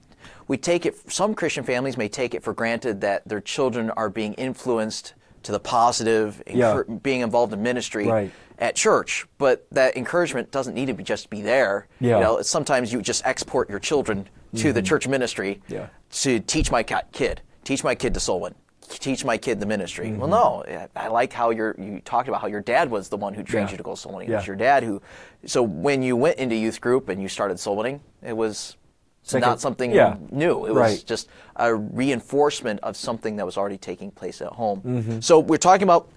we 0.48 0.56
take 0.56 0.86
it 0.86 1.10
some 1.10 1.34
Christian 1.34 1.64
families 1.64 1.96
may 1.96 2.08
take 2.08 2.34
it 2.34 2.42
for 2.42 2.52
granted 2.52 3.00
that 3.02 3.26
their 3.26 3.40
children 3.40 3.90
are 3.90 4.08
being 4.08 4.34
influenced 4.34 5.14
to 5.42 5.52
the 5.52 5.60
positive, 5.60 6.42
yeah. 6.46 6.82
being 7.02 7.20
involved 7.20 7.52
in 7.52 7.62
ministry 7.62 8.06
right. 8.06 8.30
at 8.58 8.74
church, 8.74 9.26
but 9.36 9.66
that 9.72 9.94
encouragement 9.94 10.50
doesn't 10.50 10.72
need 10.74 10.86
to 10.86 10.94
be 10.94 11.04
just 11.04 11.28
be 11.28 11.42
there. 11.42 11.86
Yeah. 12.00 12.16
You 12.16 12.24
know, 12.24 12.42
sometimes 12.42 12.92
you 12.92 13.02
just 13.02 13.26
export 13.26 13.68
your 13.68 13.78
children 13.78 14.24
to 14.24 14.58
mm-hmm. 14.58 14.72
the 14.72 14.80
church 14.80 15.06
ministry 15.06 15.60
yeah. 15.68 15.88
to 16.12 16.40
teach 16.40 16.70
my 16.70 16.82
kid, 16.82 17.42
teach 17.62 17.84
my 17.84 17.94
kid 17.94 18.14
to 18.14 18.20
soul 18.20 18.40
win 18.40 18.54
teach 18.88 19.24
my 19.24 19.38
kid 19.38 19.60
the 19.60 19.66
ministry. 19.66 20.08
Mm-hmm. 20.08 20.18
Well, 20.18 20.28
no, 20.66 20.88
I 20.96 21.08
like 21.08 21.32
how 21.32 21.50
you 21.50 21.74
you 21.78 22.00
talked 22.04 22.28
about 22.28 22.40
how 22.40 22.46
your 22.46 22.60
dad 22.60 22.90
was 22.90 23.08
the 23.08 23.16
one 23.16 23.34
who 23.34 23.42
trained 23.42 23.68
yeah. 23.68 23.72
you 23.72 23.76
to 23.78 23.82
go 23.82 23.94
soul 23.94 24.14
winning. 24.14 24.28
Yeah. 24.28 24.36
It 24.36 24.38
was 24.38 24.46
your 24.46 24.56
dad 24.56 24.82
who. 24.82 25.02
So 25.46 25.62
when 25.62 26.02
you 26.02 26.16
went 26.16 26.38
into 26.38 26.54
youth 26.54 26.80
group 26.80 27.08
and 27.08 27.20
you 27.20 27.28
started 27.28 27.58
soul 27.58 27.76
winning, 27.76 28.00
it 28.22 28.36
was 28.36 28.76
Second, 29.22 29.48
not 29.48 29.60
something 29.60 29.90
yeah. 29.90 30.16
new. 30.30 30.66
It 30.66 30.74
was 30.74 31.02
just 31.02 31.28
a 31.56 31.74
reinforcement 31.74 32.80
of 32.82 32.96
something 32.96 33.36
that 33.36 33.46
was 33.46 33.56
already 33.56 33.78
taking 33.78 34.10
place 34.10 34.42
at 34.42 34.48
home. 34.48 34.82
Mm-hmm. 34.82 35.20
So 35.20 35.38
we're 35.38 35.56
talking 35.56 35.84
about 35.84 36.10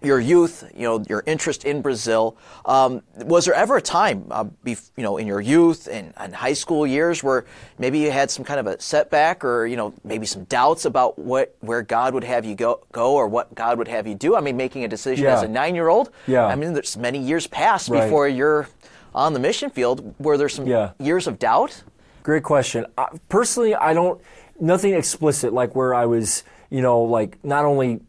your 0.00 0.20
youth, 0.20 0.70
you 0.76 0.82
know, 0.82 1.04
your 1.08 1.24
interest 1.26 1.64
in 1.64 1.82
Brazil. 1.82 2.36
Um, 2.64 3.02
was 3.16 3.46
there 3.46 3.54
ever 3.54 3.78
a 3.78 3.82
time, 3.82 4.26
uh, 4.30 4.44
bef- 4.64 4.90
you 4.96 5.02
know, 5.02 5.16
in 5.16 5.26
your 5.26 5.40
youth 5.40 5.88
and, 5.90 6.12
and, 6.16 6.34
high 6.34 6.52
school 6.52 6.86
years 6.86 7.24
where 7.24 7.46
maybe 7.78 7.98
you 7.98 8.12
had 8.12 8.30
some 8.30 8.44
kind 8.44 8.60
of 8.60 8.68
a 8.68 8.80
setback 8.80 9.44
or, 9.44 9.66
you 9.66 9.76
know, 9.76 9.92
maybe 10.04 10.24
some 10.24 10.44
doubts 10.44 10.84
about 10.84 11.18
what 11.18 11.56
where 11.60 11.82
God 11.82 12.14
would 12.14 12.22
have 12.22 12.44
you 12.44 12.54
go, 12.54 12.80
go 12.92 13.14
or 13.14 13.26
what 13.26 13.52
God 13.56 13.76
would 13.78 13.88
have 13.88 14.06
you 14.06 14.14
do? 14.14 14.36
I 14.36 14.40
mean, 14.40 14.56
making 14.56 14.84
a 14.84 14.88
decision 14.88 15.24
yeah. 15.24 15.34
as 15.34 15.42
a 15.42 15.48
nine 15.48 15.74
year 15.74 15.88
old. 15.88 16.10
Yeah. 16.28 16.46
I 16.46 16.54
mean, 16.54 16.74
there's 16.74 16.96
many 16.96 17.18
years 17.18 17.48
past 17.48 17.88
right. 17.88 18.04
before 18.04 18.28
you're 18.28 18.68
on 19.14 19.32
the 19.32 19.40
mission 19.40 19.68
field. 19.68 20.14
Were 20.20 20.38
there 20.38 20.48
some 20.48 20.66
yeah. 20.66 20.92
years 21.00 21.26
of 21.26 21.40
doubt? 21.40 21.82
Great 22.22 22.44
question. 22.44 22.86
personally, 23.28 23.74
I 23.74 23.94
don't 23.94 24.20
nothing 24.60 24.94
explicit 24.94 25.52
like 25.52 25.74
where 25.74 25.94
I 25.94 26.06
was, 26.06 26.44
you 26.70 26.82
know, 26.82 27.02
like 27.02 27.42
not 27.44 27.64
only 27.64 28.00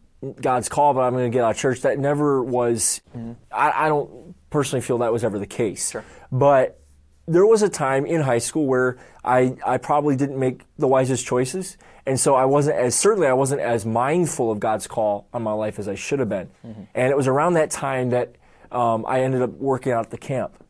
God's 0.41 0.67
call, 0.67 0.93
but 0.93 1.01
I'm 1.01 1.13
going 1.13 1.31
to 1.31 1.35
get 1.35 1.43
out 1.43 1.51
of 1.51 1.57
church. 1.57 1.81
That 1.81 1.97
never 1.97 2.43
was. 2.43 3.01
Mm-hmm. 3.15 3.33
I, 3.51 3.85
I, 3.85 3.88
don't 3.88 4.35
personally 4.49 4.81
feel 4.81 4.97
that 4.99 5.13
was 5.13 5.23
ever 5.23 5.39
the 5.39 5.47
case. 5.47 5.91
Sure. 5.91 6.03
But 6.31 6.79
there 7.25 7.45
was 7.45 7.61
a 7.61 7.69
time 7.69 8.05
in 8.05 8.21
high 8.21 8.39
school 8.39 8.65
where 8.65 8.97
I, 9.23 9.55
I 9.65 9.77
probably 9.77 10.15
didn't 10.15 10.38
make 10.38 10.63
the 10.77 10.88
wisest 10.88 11.25
choices, 11.25 11.77
and 12.05 12.19
so 12.19 12.35
I 12.35 12.45
wasn't 12.45 12.77
as 12.77 12.95
certainly 12.95 13.27
I 13.27 13.33
wasn't 13.33 13.61
as 13.61 13.85
mindful 13.85 14.51
of 14.51 14.59
God's 14.59 14.88
call 14.88 15.27
on 15.33 15.43
my 15.43 15.53
life 15.53 15.79
as 15.79 15.88
I 15.88 15.95
should 15.95 16.19
have 16.19 16.29
been. 16.29 16.49
Mm-hmm. 16.65 16.83
And 16.95 17.11
it 17.11 17.15
was 17.15 17.27
around 17.27 17.53
that 17.53 17.71
time 17.71 18.09
that 18.09 18.35
um, 18.71 19.05
I 19.07 19.21
ended 19.21 19.41
up 19.41 19.51
working 19.51 19.93
out 19.93 20.05
at 20.05 20.11
the 20.11 20.17
camp, 20.17 20.63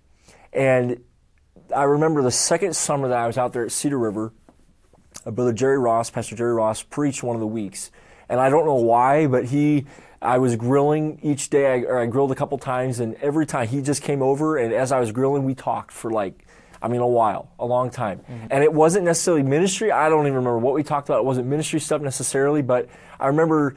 and 0.54 1.02
I 1.76 1.84
remember 1.84 2.22
the 2.22 2.32
second 2.32 2.76
summer 2.76 3.08
that 3.08 3.18
I 3.18 3.26
was 3.26 3.38
out 3.38 3.54
there 3.54 3.64
at 3.64 3.72
Cedar 3.72 3.98
River. 3.98 4.34
Brother 5.26 5.54
Jerry 5.54 5.78
Ross, 5.78 6.10
Pastor 6.10 6.36
Jerry 6.36 6.54
Ross, 6.54 6.82
preached 6.84 7.24
one 7.24 7.36
of 7.36 7.40
the 7.40 7.48
weeks 7.48 7.92
and 8.30 8.40
I 8.40 8.50
don't 8.50 8.66
know 8.66 8.76
why, 8.76 9.28
but 9.28 9.46
he, 9.46 9.86
I 10.22 10.38
was 10.38 10.56
grilling 10.56 11.20
each 11.24 11.50
day, 11.50 11.74
I, 11.74 11.80
or 11.82 12.00
I 12.00 12.06
grilled 12.06 12.32
a 12.32 12.36
couple 12.36 12.58
times, 12.58 13.00
and 13.00 13.16
every 13.16 13.46
time 13.46 13.68
he 13.68 13.82
just 13.82 14.02
came 14.02 14.22
over, 14.22 14.58
and 14.58 14.74
as 14.74 14.92
I 14.92 15.00
was 15.00 15.12
grilling, 15.12 15.44
we 15.44 15.56
talked 15.56 15.92
for 15.92 16.12
like 16.12 16.46
I 16.82 16.88
mean, 16.88 17.02
a 17.02 17.08
while, 17.08 17.52
a 17.60 17.66
long 17.66 17.90
time. 17.90 18.20
Mm-hmm. 18.20 18.48
And 18.52 18.64
it 18.64 18.72
wasn't 18.72 19.06
necessarily 19.06 19.44
ministry. 19.44 19.92
I 19.92 20.08
don't 20.10 20.22
even 20.22 20.36
remember 20.36 20.60
what 20.60 20.74
we 20.74 20.84
talked 20.84 21.10
about. 21.10 21.20
It 21.20 21.26
wasn't 21.26 21.48
ministry 21.48 21.80
stuff 21.80 22.02
necessarily, 22.02 22.62
but 22.62 22.88
I 23.20 23.28
remember 23.28 23.76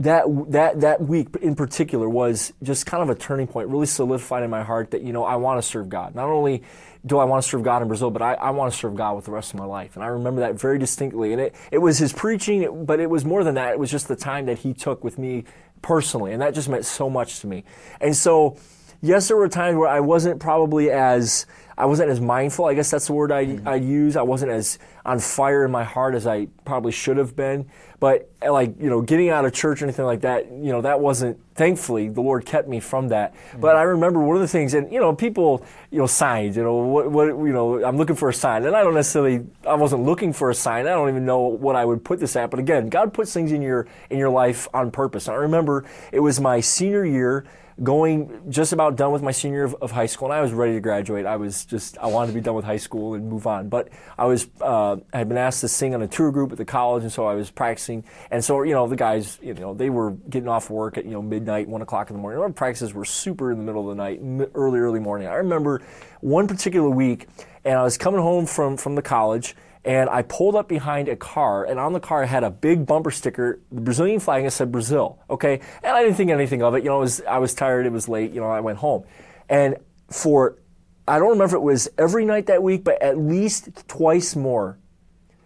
that 0.00 0.24
that 0.50 0.80
that 0.80 1.00
week 1.00 1.28
in 1.40 1.54
particular 1.54 2.08
was 2.08 2.52
just 2.62 2.84
kind 2.84 3.02
of 3.02 3.08
a 3.08 3.14
turning 3.14 3.46
point, 3.46 3.68
really 3.68 3.86
solidified 3.86 4.42
in 4.42 4.50
my 4.50 4.62
heart 4.62 4.90
that 4.90 5.02
you 5.02 5.12
know 5.12 5.24
I 5.24 5.36
want 5.36 5.62
to 5.62 5.66
serve 5.66 5.88
God. 5.88 6.14
Not 6.14 6.28
only 6.28 6.62
do 7.06 7.18
I 7.18 7.24
want 7.24 7.42
to 7.42 7.48
serve 7.48 7.62
God 7.62 7.82
in 7.82 7.88
Brazil, 7.88 8.10
but 8.10 8.20
I, 8.20 8.34
I 8.34 8.50
want 8.50 8.72
to 8.72 8.78
serve 8.78 8.96
God 8.96 9.14
with 9.14 9.26
the 9.26 9.30
rest 9.30 9.54
of 9.54 9.60
my 9.60 9.64
life. 9.64 9.94
And 9.94 10.04
I 10.04 10.08
remember 10.08 10.40
that 10.40 10.58
very 10.60 10.78
distinctly. 10.78 11.32
And 11.32 11.40
it, 11.40 11.54
it 11.70 11.78
was 11.78 11.98
his 11.98 12.12
preaching, 12.12 12.84
but 12.84 12.98
it 12.98 13.08
was 13.08 13.24
more 13.24 13.44
than 13.44 13.54
that. 13.54 13.72
It 13.72 13.78
was 13.78 13.90
just 13.90 14.08
the 14.08 14.16
time 14.16 14.46
that 14.46 14.58
he 14.58 14.74
took 14.74 15.04
with 15.04 15.16
me 15.16 15.44
personally. 15.82 16.32
And 16.32 16.42
that 16.42 16.52
just 16.52 16.68
meant 16.68 16.84
so 16.84 17.08
much 17.08 17.40
to 17.40 17.46
me. 17.46 17.64
And 18.00 18.16
so, 18.16 18.56
yes, 19.00 19.28
there 19.28 19.36
were 19.36 19.48
times 19.48 19.76
where 19.76 19.88
I 19.88 20.00
wasn't 20.00 20.40
probably 20.40 20.90
as 20.90 21.46
I 21.78 21.84
wasn't 21.84 22.10
as 22.10 22.20
mindful. 22.20 22.64
I 22.64 22.74
guess 22.74 22.90
that's 22.90 23.06
the 23.06 23.12
word 23.12 23.30
I 23.30 23.44
mm-hmm. 23.44 23.68
I 23.68 23.74
use. 23.74 24.16
I 24.16 24.22
wasn't 24.22 24.50
as 24.50 24.78
on 25.04 25.18
fire 25.18 25.64
in 25.64 25.70
my 25.70 25.84
heart 25.84 26.14
as 26.14 26.26
I 26.26 26.46
probably 26.64 26.92
should 26.92 27.18
have 27.18 27.36
been. 27.36 27.66
But 28.00 28.30
like 28.42 28.80
you 28.80 28.88
know, 28.88 29.02
getting 29.02 29.28
out 29.28 29.44
of 29.44 29.52
church 29.52 29.82
or 29.82 29.84
anything 29.84 30.06
like 30.06 30.22
that, 30.22 30.50
you 30.50 30.72
know, 30.72 30.80
that 30.82 31.00
wasn't. 31.00 31.38
Thankfully, 31.54 32.10
the 32.10 32.20
Lord 32.20 32.44
kept 32.44 32.68
me 32.68 32.80
from 32.80 33.08
that. 33.08 33.34
Mm-hmm. 33.34 33.60
But 33.60 33.76
I 33.76 33.82
remember 33.82 34.20
one 34.20 34.36
of 34.36 34.42
the 34.42 34.48
things, 34.48 34.74
and 34.74 34.90
you 34.92 35.00
know, 35.00 35.14
people, 35.14 35.64
you 35.90 35.98
know, 35.98 36.06
signs. 36.06 36.56
You 36.56 36.62
know, 36.62 36.76
what 36.76 37.10
what 37.10 37.26
you 37.26 37.52
know, 37.52 37.84
I'm 37.84 37.98
looking 37.98 38.16
for 38.16 38.28
a 38.30 38.34
sign, 38.34 38.64
and 38.64 38.74
I 38.74 38.82
don't 38.82 38.94
necessarily. 38.94 39.46
I 39.66 39.74
wasn't 39.74 40.04
looking 40.04 40.32
for 40.32 40.50
a 40.50 40.54
sign. 40.54 40.86
I 40.86 40.90
don't 40.90 41.10
even 41.10 41.26
know 41.26 41.40
what 41.40 41.76
I 41.76 41.84
would 41.84 42.04
put 42.04 42.20
this 42.20 42.36
at. 42.36 42.50
But 42.50 42.58
again, 42.58 42.88
God 42.88 43.12
puts 43.12 43.34
things 43.34 43.52
in 43.52 43.60
your 43.60 43.86
in 44.08 44.18
your 44.18 44.30
life 44.30 44.66
on 44.72 44.90
purpose. 44.90 45.28
I 45.28 45.34
remember 45.34 45.84
it 46.10 46.20
was 46.20 46.40
my 46.40 46.60
senior 46.60 47.04
year 47.04 47.46
going 47.82 48.42
just 48.48 48.72
about 48.72 48.96
done 48.96 49.12
with 49.12 49.22
my 49.22 49.32
senior 49.32 49.64
of, 49.64 49.74
of, 49.82 49.90
high 49.90 50.06
school, 50.06 50.28
and 50.28 50.34
I 50.34 50.40
was 50.40 50.52
ready 50.52 50.72
to 50.74 50.80
graduate. 50.80 51.26
I 51.26 51.36
was 51.36 51.64
just 51.64 51.98
I 51.98 52.06
wanted 52.06 52.28
to 52.28 52.32
be 52.32 52.40
done 52.40 52.54
with 52.54 52.64
high 52.64 52.78
school 52.78 53.14
and 53.14 53.28
move 53.28 53.46
on. 53.46 53.68
But 53.68 53.90
I 54.16 54.24
was 54.24 54.48
uh, 54.60 54.96
I 55.12 55.18
had 55.18 55.28
been 55.28 55.36
asked 55.36 55.60
to 55.60 55.68
sing 55.68 55.94
on 55.94 56.02
a 56.02 56.08
tour 56.08 56.32
group 56.32 56.52
at 56.52 56.58
the 56.58 56.64
college, 56.64 57.02
and 57.02 57.12
so 57.12 57.26
I 57.26 57.34
was 57.34 57.50
practicing. 57.50 58.04
And 58.30 58.42
so 58.42 58.62
you 58.62 58.72
know 58.72 58.86
the 58.86 58.96
guys, 58.96 59.38
you 59.42 59.54
know, 59.54 59.74
they 59.74 59.90
were 59.90 60.12
getting 60.30 60.48
off 60.48 60.70
work 60.70 60.96
at 60.96 61.04
you 61.04 61.12
know 61.12 61.22
midnight, 61.22 61.68
one 61.68 61.82
o'clock 61.82 62.08
in 62.08 62.16
the 62.16 62.22
morning. 62.22 62.40
Our 62.40 62.50
practices 62.50 62.94
were 62.94 63.04
super 63.04 63.52
in 63.52 63.58
the 63.58 63.64
middle 63.64 63.90
of 63.90 63.96
the 63.96 64.02
night, 64.02 64.20
early 64.54 64.78
early 64.78 65.00
morning. 65.00 65.28
I 65.28 65.34
remember 65.34 65.82
one 66.20 66.48
particular 66.48 66.88
week, 66.88 67.28
and 67.64 67.78
I 67.78 67.82
was 67.82 67.98
coming 67.98 68.20
home 68.20 68.46
from 68.46 68.76
from 68.76 68.94
the 68.94 69.02
college 69.02 69.54
and 69.86 70.10
I 70.10 70.22
pulled 70.22 70.56
up 70.56 70.68
behind 70.68 71.08
a 71.08 71.14
car, 71.14 71.64
and 71.64 71.78
on 71.78 71.92
the 71.92 72.00
car 72.00 72.24
I 72.24 72.26
had 72.26 72.42
a 72.42 72.50
big 72.50 72.84
bumper 72.84 73.12
sticker, 73.12 73.60
the 73.70 73.80
Brazilian 73.80 74.18
flag, 74.18 74.40
and 74.40 74.48
it 74.48 74.50
said 74.50 74.72
Brazil. 74.72 75.20
Okay, 75.30 75.60
and 75.82 75.96
I 75.96 76.02
didn't 76.02 76.16
think 76.16 76.30
anything 76.30 76.60
of 76.62 76.74
it. 76.74 76.82
You 76.82 76.90
know, 76.90 76.98
was, 76.98 77.22
I 77.22 77.38
was 77.38 77.54
tired. 77.54 77.86
It 77.86 77.92
was 77.92 78.08
late. 78.08 78.32
You 78.32 78.40
know, 78.40 78.48
I 78.48 78.60
went 78.60 78.78
home, 78.78 79.04
and 79.48 79.76
for 80.10 80.58
I 81.06 81.20
don't 81.20 81.30
remember 81.30 81.44
if 81.44 81.52
it 81.54 81.62
was 81.62 81.88
every 81.96 82.24
night 82.24 82.46
that 82.46 82.62
week, 82.62 82.82
but 82.82 83.00
at 83.00 83.16
least 83.16 83.88
twice 83.88 84.34
more. 84.34 84.78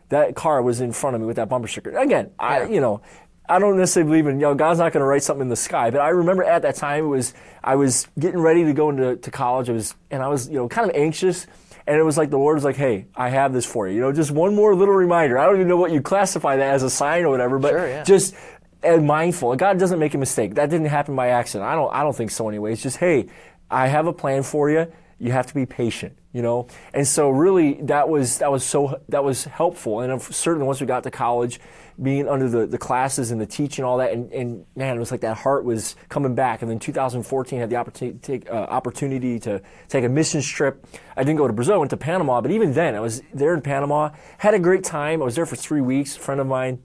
That 0.08 0.34
car 0.34 0.60
was 0.60 0.80
in 0.80 0.90
front 0.90 1.14
of 1.14 1.20
me 1.20 1.28
with 1.28 1.36
that 1.36 1.48
bumper 1.48 1.68
sticker. 1.68 1.96
Again, 1.96 2.32
I 2.38 2.64
you 2.64 2.80
know. 2.80 3.02
I 3.48 3.58
don't 3.58 3.76
necessarily 3.76 4.08
believe 4.08 4.26
in, 4.28 4.38
you 4.38 4.46
know, 4.46 4.54
God's 4.54 4.78
not 4.78 4.92
going 4.92 5.00
to 5.00 5.06
write 5.06 5.24
something 5.24 5.42
in 5.42 5.48
the 5.48 5.56
sky. 5.56 5.90
But 5.90 6.02
I 6.02 6.10
remember 6.10 6.44
at 6.44 6.62
that 6.62 6.76
time, 6.76 7.06
it 7.06 7.08
was, 7.08 7.34
I 7.64 7.74
was 7.74 8.06
getting 8.16 8.38
ready 8.38 8.64
to 8.64 8.72
go 8.72 8.90
into 8.90 9.16
to 9.16 9.30
college. 9.32 9.68
I 9.68 9.72
was, 9.72 9.96
and 10.08 10.22
I 10.22 10.28
was, 10.28 10.48
you 10.48 10.54
know, 10.54 10.68
kind 10.68 10.88
of 10.88 10.94
anxious 10.94 11.48
and 11.86 11.98
it 11.98 12.02
was 12.02 12.16
like 12.16 12.30
the 12.30 12.38
Lord 12.38 12.56
was 12.56 12.64
like, 12.64 12.76
"Hey, 12.76 13.06
I 13.14 13.28
have 13.30 13.52
this 13.52 13.66
for 13.66 13.88
you." 13.88 13.94
You 13.94 14.00
know, 14.02 14.12
just 14.12 14.30
one 14.30 14.54
more 14.54 14.74
little 14.74 14.94
reminder. 14.94 15.38
I 15.38 15.46
don't 15.46 15.56
even 15.56 15.68
know 15.68 15.76
what 15.76 15.92
you 15.92 16.00
classify 16.00 16.56
that 16.56 16.74
as 16.74 16.82
a 16.82 16.90
sign 16.90 17.24
or 17.24 17.30
whatever, 17.30 17.58
but 17.58 17.70
sure, 17.70 17.88
yeah. 17.88 18.04
just 18.04 18.34
and 18.82 19.06
mindful. 19.06 19.54
God 19.56 19.78
doesn't 19.78 19.98
make 19.98 20.14
a 20.14 20.18
mistake. 20.18 20.54
That 20.54 20.70
didn't 20.70 20.86
happen 20.86 21.14
by 21.16 21.28
accident. 21.28 21.68
I 21.68 21.74
don't. 21.74 21.92
I 21.92 22.02
don't 22.02 22.16
think 22.16 22.30
so. 22.30 22.48
Anyway, 22.48 22.72
it's 22.72 22.82
just, 22.82 22.98
hey, 22.98 23.26
I 23.70 23.88
have 23.88 24.06
a 24.06 24.12
plan 24.12 24.42
for 24.42 24.70
you. 24.70 24.90
You 25.18 25.32
have 25.32 25.46
to 25.48 25.54
be 25.54 25.66
patient. 25.66 26.16
You 26.32 26.42
know, 26.42 26.68
and 26.94 27.06
so 27.06 27.28
really 27.28 27.74
that 27.82 28.08
was 28.08 28.38
that 28.38 28.52
was 28.52 28.64
so 28.64 29.00
that 29.08 29.24
was 29.24 29.44
helpful. 29.44 30.00
And 30.00 30.22
certainly 30.22 30.66
once 30.66 30.80
we 30.80 30.86
got 30.86 31.02
to 31.02 31.10
college, 31.10 31.60
being 32.02 32.28
under 32.28 32.48
the, 32.48 32.66
the 32.66 32.78
classes 32.78 33.30
and 33.30 33.40
the 33.40 33.46
teaching 33.46 33.84
all 33.84 33.98
that, 33.98 34.12
and, 34.12 34.32
and 34.32 34.64
man, 34.74 34.96
it 34.96 34.98
was 34.98 35.10
like 35.10 35.20
that 35.20 35.36
heart 35.36 35.64
was 35.64 35.96
coming 36.08 36.34
back. 36.34 36.62
And 36.62 36.70
then 36.70 36.78
2014 36.78 37.58
I 37.58 37.60
had 37.60 37.70
the 37.70 37.76
opportunity 37.76 38.18
to 38.18 38.24
take, 38.24 38.50
uh, 38.50 38.54
opportunity 38.54 39.38
to 39.40 39.60
take 39.88 40.04
a 40.04 40.08
missions 40.08 40.46
trip. 40.46 40.86
I 41.16 41.22
didn't 41.22 41.38
go 41.38 41.46
to 41.46 41.52
Brazil, 41.52 41.74
I 41.74 41.78
went 41.78 41.90
to 41.90 41.96
Panama, 41.96 42.40
but 42.40 42.50
even 42.50 42.72
then, 42.72 42.94
I 42.94 43.00
was 43.00 43.22
there 43.34 43.54
in 43.54 43.60
Panama, 43.60 44.10
had 44.38 44.54
a 44.54 44.58
great 44.58 44.84
time. 44.84 45.22
I 45.22 45.24
was 45.24 45.34
there 45.34 45.46
for 45.46 45.56
three 45.56 45.80
weeks. 45.80 46.16
A 46.16 46.20
friend 46.20 46.40
of 46.40 46.46
mine 46.46 46.82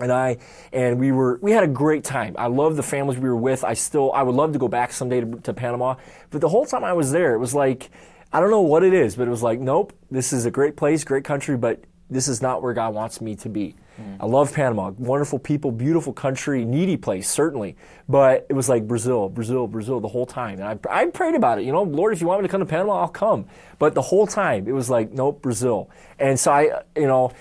and 0.00 0.12
I 0.12 0.38
and 0.72 0.98
we 0.98 1.12
were 1.12 1.38
we 1.40 1.52
had 1.52 1.64
a 1.64 1.68
great 1.68 2.04
time. 2.04 2.34
I 2.38 2.48
love 2.48 2.76
the 2.76 2.82
families 2.82 3.18
we 3.18 3.28
were 3.28 3.36
with. 3.36 3.64
I 3.64 3.74
still 3.74 4.12
I 4.12 4.22
would 4.22 4.34
love 4.34 4.52
to 4.52 4.58
go 4.58 4.68
back 4.68 4.92
someday 4.92 5.20
to, 5.20 5.40
to 5.40 5.54
Panama, 5.54 5.96
but 6.30 6.40
the 6.40 6.48
whole 6.48 6.66
time 6.66 6.84
I 6.84 6.92
was 6.92 7.12
there, 7.12 7.34
it 7.34 7.38
was 7.38 7.54
like 7.54 7.90
I 8.32 8.40
don't 8.40 8.50
know 8.50 8.60
what 8.60 8.82
it 8.82 8.92
is, 8.92 9.16
but 9.16 9.26
it 9.26 9.30
was 9.30 9.42
like, 9.42 9.60
nope, 9.60 9.92
this 10.10 10.32
is 10.32 10.46
a 10.46 10.50
great 10.50 10.76
place, 10.76 11.04
great 11.04 11.24
country, 11.24 11.56
but 11.56 11.84
this 12.08 12.28
is 12.28 12.40
not 12.40 12.62
where 12.62 12.72
God 12.72 12.94
wants 12.94 13.20
me 13.20 13.34
to 13.36 13.48
be. 13.48 13.74
Mm. 14.00 14.18
I 14.20 14.26
love 14.26 14.52
Panama. 14.52 14.90
Wonderful 14.90 15.38
people, 15.38 15.72
beautiful 15.72 16.12
country, 16.12 16.64
needy 16.64 16.96
place, 16.96 17.28
certainly. 17.28 17.76
But 18.08 18.46
it 18.48 18.52
was 18.52 18.68
like 18.68 18.86
Brazil, 18.86 19.28
Brazil, 19.28 19.66
Brazil 19.66 20.00
the 20.00 20.08
whole 20.08 20.26
time. 20.26 20.60
And 20.60 20.64
I, 20.64 21.02
I 21.02 21.06
prayed 21.06 21.34
about 21.34 21.58
it. 21.58 21.64
You 21.64 21.72
know, 21.72 21.82
Lord, 21.82 22.12
if 22.12 22.20
you 22.20 22.26
want 22.28 22.42
me 22.42 22.48
to 22.48 22.50
come 22.50 22.60
to 22.60 22.66
Panama, 22.66 23.00
I'll 23.00 23.08
come. 23.08 23.46
But 23.78 23.94
the 23.94 24.02
whole 24.02 24.26
time, 24.26 24.68
it 24.68 24.72
was 24.72 24.88
like, 24.88 25.12
nope, 25.12 25.42
Brazil. 25.42 25.90
And 26.18 26.38
so 26.38 26.52
I, 26.52 26.82
you 26.94 27.06
know, 27.06 27.32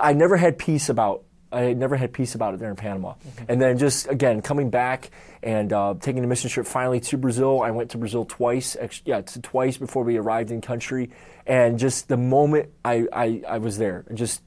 I 0.00 0.12
never 0.14 0.36
had 0.36 0.58
peace 0.58 0.88
about 0.88 1.24
I 1.50 1.72
never 1.72 1.96
had 1.96 2.12
peace 2.12 2.34
about 2.34 2.54
it 2.54 2.60
there 2.60 2.70
in 2.70 2.76
Panama. 2.76 3.10
Okay. 3.10 3.46
And 3.48 3.60
then 3.60 3.78
just 3.78 4.08
again 4.08 4.42
coming 4.42 4.70
back 4.70 5.10
and 5.42 5.72
uh, 5.72 5.94
taking 6.00 6.24
a 6.24 6.26
mission 6.26 6.50
trip 6.50 6.66
finally 6.66 7.00
to 7.00 7.16
Brazil. 7.16 7.62
I 7.62 7.70
went 7.70 7.90
to 7.90 7.98
Brazil 7.98 8.24
twice, 8.24 8.76
yeah, 9.04 9.20
twice 9.20 9.78
before 9.78 10.04
we 10.04 10.16
arrived 10.16 10.50
in 10.50 10.60
country. 10.60 11.10
And 11.46 11.78
just 11.78 12.08
the 12.08 12.16
moment 12.16 12.70
I, 12.84 13.06
I, 13.12 13.42
I 13.48 13.58
was 13.58 13.78
there, 13.78 14.04
just 14.12 14.42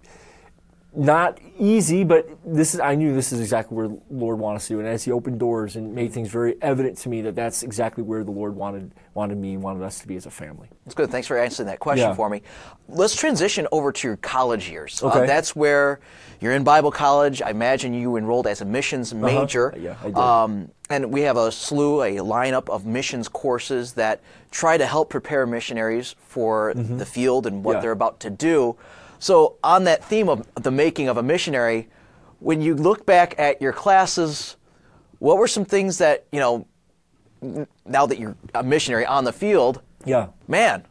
not 0.93 1.39
easy, 1.57 2.03
but 2.03 2.27
this 2.45 2.73
is 2.73 2.81
I 2.81 2.95
knew 2.95 3.15
this 3.15 3.31
is 3.31 3.39
exactly 3.39 3.77
where 3.77 3.87
the 3.87 3.99
Lord 4.09 4.39
wanted 4.39 4.57
us 4.57 4.67
to 4.67 4.73
do. 4.73 4.79
And 4.79 4.87
as 4.87 5.03
He 5.03 5.11
opened 5.11 5.39
doors 5.39 5.77
and 5.77 5.95
made 5.95 6.11
things 6.11 6.29
very 6.29 6.61
evident 6.61 6.97
to 6.99 7.09
me 7.09 7.21
that 7.21 7.35
that's 7.35 7.63
exactly 7.63 8.03
where 8.03 8.23
the 8.23 8.31
Lord 8.31 8.55
wanted 8.55 8.91
wanted 9.13 9.37
me 9.37 9.53
and 9.53 9.63
wanted 9.63 9.83
us 9.83 9.99
to 9.99 10.07
be 10.07 10.17
as 10.17 10.25
a 10.25 10.31
family. 10.31 10.69
That's 10.85 10.95
good. 10.95 11.09
Thanks 11.09 11.27
for 11.27 11.37
answering 11.37 11.67
that 11.67 11.79
question 11.79 12.09
yeah. 12.09 12.15
for 12.15 12.29
me. 12.29 12.41
Let's 12.89 13.15
transition 13.15 13.67
over 13.71 13.93
to 13.93 14.07
your 14.07 14.17
college 14.17 14.69
years. 14.69 15.01
Uh, 15.01 15.07
okay. 15.07 15.23
Uh, 15.23 15.27
that's 15.27 15.55
where 15.55 16.01
you're 16.41 16.53
in 16.53 16.65
Bible 16.65 16.91
college. 16.91 17.41
I 17.41 17.51
imagine 17.51 17.93
you 17.93 18.17
enrolled 18.17 18.47
as 18.47 18.59
a 18.59 18.65
missions 18.65 19.13
uh-huh. 19.13 19.21
major. 19.21 19.71
Uh-huh. 19.71 19.81
Yeah, 19.81 19.97
I 20.01 20.05
did. 20.05 20.17
Um, 20.17 20.71
and 20.89 21.09
we 21.09 21.21
have 21.21 21.37
a 21.37 21.53
slew, 21.53 22.03
a 22.03 22.17
lineup 22.17 22.69
of 22.69 22.85
missions 22.85 23.29
courses 23.29 23.93
that 23.93 24.19
try 24.51 24.77
to 24.77 24.85
help 24.85 25.09
prepare 25.09 25.45
missionaries 25.45 26.15
for 26.19 26.73
mm-hmm. 26.73 26.97
the 26.97 27.05
field 27.05 27.47
and 27.47 27.63
what 27.63 27.75
yeah. 27.75 27.79
they're 27.79 27.91
about 27.91 28.19
to 28.21 28.29
do. 28.29 28.75
So, 29.21 29.57
on 29.63 29.83
that 29.83 30.03
theme 30.03 30.29
of 30.29 30.47
the 30.55 30.71
making 30.71 31.07
of 31.07 31.17
a 31.17 31.21
missionary, 31.21 31.89
when 32.39 32.59
you 32.59 32.73
look 32.73 33.05
back 33.05 33.37
at 33.37 33.61
your 33.61 33.71
classes, 33.71 34.57
what 35.19 35.37
were 35.37 35.47
some 35.47 35.63
things 35.63 35.99
that, 35.99 36.25
you 36.31 36.39
know, 36.39 36.67
now 37.85 38.07
that 38.07 38.17
you're 38.17 38.35
a 38.55 38.63
missionary 38.63 39.05
on 39.05 39.23
the 39.23 39.31
field, 39.31 39.83
yeah. 40.05 40.29
Man, 40.47 40.87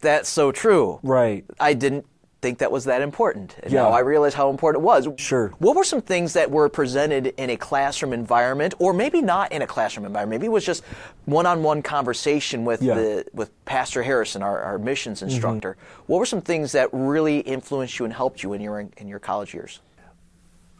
that's 0.00 0.30
so 0.30 0.50
true. 0.50 0.98
Right. 1.02 1.44
I 1.60 1.74
didn't 1.74 2.06
think 2.44 2.58
that 2.58 2.70
was 2.70 2.84
that 2.84 3.00
important. 3.00 3.56
And 3.62 3.72
yeah. 3.72 3.84
now 3.84 3.88
I 3.88 4.00
realize 4.00 4.34
how 4.34 4.50
important 4.50 4.82
it 4.82 4.84
was. 4.84 5.08
Sure. 5.16 5.48
What 5.58 5.74
were 5.74 5.82
some 5.82 6.02
things 6.02 6.34
that 6.34 6.50
were 6.50 6.68
presented 6.68 7.28
in 7.38 7.48
a 7.48 7.56
classroom 7.56 8.12
environment, 8.12 8.74
or 8.78 8.92
maybe 8.92 9.22
not 9.22 9.50
in 9.50 9.62
a 9.62 9.66
classroom 9.66 10.04
environment? 10.04 10.42
Maybe 10.42 10.48
it 10.48 10.52
was 10.52 10.66
just 10.66 10.84
one-on-one 11.24 11.80
conversation 11.80 12.66
with 12.66 12.82
yeah. 12.82 12.94
the 12.96 13.24
with 13.32 13.50
Pastor 13.64 14.02
Harrison, 14.02 14.42
our, 14.42 14.60
our 14.60 14.78
missions 14.78 15.20
mm-hmm. 15.20 15.30
instructor. 15.30 15.70
Mm-hmm. 15.70 16.12
What 16.12 16.18
were 16.18 16.26
some 16.26 16.42
things 16.42 16.72
that 16.72 16.90
really 16.92 17.38
influenced 17.38 17.98
you 17.98 18.04
and 18.04 18.12
helped 18.12 18.42
you 18.42 18.52
in 18.52 18.60
your 18.60 18.78
in 18.98 19.08
your 19.08 19.20
college 19.20 19.54
years? 19.54 19.80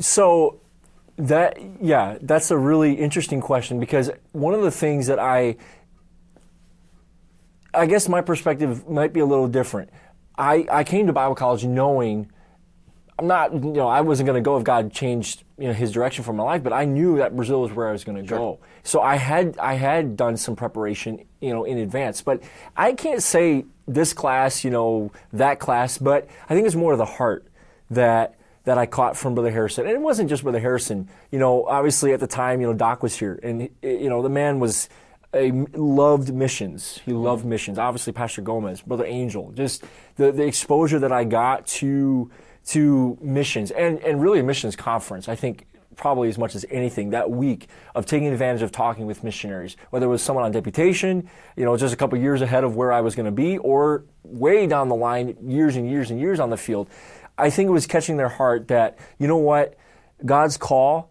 So 0.00 0.60
that 1.16 1.58
yeah, 1.80 2.18
that's 2.20 2.50
a 2.50 2.58
really 2.58 2.92
interesting 2.92 3.40
question 3.40 3.80
because 3.80 4.10
one 4.32 4.52
of 4.52 4.60
the 4.60 4.70
things 4.70 5.06
that 5.06 5.18
I 5.18 5.56
I 7.72 7.86
guess 7.86 8.06
my 8.06 8.20
perspective 8.20 8.86
might 8.86 9.14
be 9.14 9.20
a 9.20 9.26
little 9.26 9.48
different. 9.48 9.88
I, 10.36 10.66
I 10.70 10.84
came 10.84 11.06
to 11.06 11.12
Bible 11.12 11.34
college 11.34 11.64
knowing 11.64 12.30
I'm 13.18 13.28
not, 13.28 13.52
you 13.52 13.60
know, 13.60 13.86
I 13.86 14.00
wasn't 14.00 14.26
going 14.26 14.42
to 14.42 14.44
go 14.44 14.56
if 14.56 14.64
God 14.64 14.92
changed, 14.92 15.44
you 15.56 15.68
know, 15.68 15.72
His 15.72 15.92
direction 15.92 16.24
for 16.24 16.32
my 16.32 16.42
life, 16.42 16.64
but 16.64 16.72
I 16.72 16.84
knew 16.84 17.18
that 17.18 17.36
Brazil 17.36 17.60
was 17.60 17.72
where 17.72 17.88
I 17.88 17.92
was 17.92 18.02
going 18.02 18.20
to 18.20 18.26
sure. 18.26 18.38
go. 18.38 18.58
So 18.82 19.00
I 19.00 19.16
had, 19.16 19.56
I 19.58 19.74
had 19.74 20.16
done 20.16 20.36
some 20.36 20.56
preparation, 20.56 21.24
you 21.40 21.50
know, 21.50 21.64
in 21.64 21.78
advance. 21.78 22.22
But 22.22 22.42
I 22.76 22.92
can't 22.92 23.22
say 23.22 23.66
this 23.86 24.12
class, 24.12 24.64
you 24.64 24.70
know, 24.70 25.12
that 25.32 25.60
class, 25.60 25.96
but 25.96 26.26
I 26.48 26.54
think 26.54 26.66
it's 26.66 26.74
more 26.74 26.92
of 26.92 26.98
the 26.98 27.04
heart 27.04 27.46
that 27.90 28.36
that 28.64 28.78
I 28.78 28.86
caught 28.86 29.14
from 29.14 29.34
Brother 29.34 29.50
Harrison. 29.50 29.84
And 29.84 29.94
it 29.94 30.00
wasn't 30.00 30.30
just 30.30 30.42
Brother 30.42 30.58
Harrison. 30.58 31.08
You 31.30 31.38
know, 31.38 31.66
obviously 31.66 32.14
at 32.14 32.20
the 32.20 32.26
time, 32.26 32.62
you 32.62 32.66
know, 32.66 32.72
Doc 32.72 33.02
was 33.02 33.14
here, 33.14 33.38
and 33.42 33.68
you 33.82 34.08
know, 34.08 34.22
the 34.22 34.30
man 34.30 34.58
was 34.58 34.88
a, 35.34 35.50
loved 35.76 36.32
missions. 36.32 37.00
He 37.04 37.12
mm-hmm. 37.12 37.22
loved 37.22 37.44
missions. 37.44 37.78
Obviously, 37.78 38.12
Pastor 38.12 38.42
Gomez, 38.42 38.82
Brother 38.82 39.04
Angel, 39.04 39.52
just 39.52 39.84
the, 40.16 40.32
the 40.32 40.44
exposure 40.44 40.98
that 40.98 41.12
I 41.12 41.24
got 41.24 41.66
to 41.66 42.30
to 42.66 43.18
missions 43.20 43.70
and, 43.70 43.98
and 43.98 44.22
really 44.22 44.40
a 44.40 44.42
missions 44.42 44.74
conference. 44.74 45.28
I 45.28 45.34
think 45.34 45.66
probably 45.96 46.28
as 46.28 46.38
much 46.38 46.54
as 46.54 46.64
anything 46.70 47.10
that 47.10 47.30
week 47.30 47.68
of 47.94 48.06
taking 48.06 48.28
advantage 48.28 48.62
of 48.62 48.72
talking 48.72 49.06
with 49.06 49.22
missionaries, 49.22 49.76
whether 49.90 50.06
it 50.06 50.08
was 50.08 50.22
someone 50.22 50.44
on 50.44 50.50
deputation, 50.50 51.28
you 51.56 51.64
know, 51.64 51.76
just 51.76 51.94
a 51.94 51.96
couple 51.96 52.18
years 52.18 52.42
ahead 52.42 52.64
of 52.64 52.74
where 52.76 52.92
I 52.92 53.00
was 53.00 53.14
going 53.14 53.26
to 53.26 53.32
be, 53.32 53.58
or 53.58 54.04
way 54.22 54.66
down 54.66 54.88
the 54.88 54.96
line, 54.96 55.36
years 55.42 55.76
and 55.76 55.88
years 55.88 56.10
and 56.10 56.20
years 56.20 56.40
on 56.40 56.50
the 56.50 56.56
field. 56.56 56.88
I 57.36 57.50
think 57.50 57.68
it 57.68 57.72
was 57.72 57.86
catching 57.86 58.16
their 58.16 58.28
heart 58.28 58.68
that, 58.68 58.98
you 59.18 59.28
know 59.28 59.36
what, 59.36 59.76
God's 60.24 60.56
call 60.56 61.10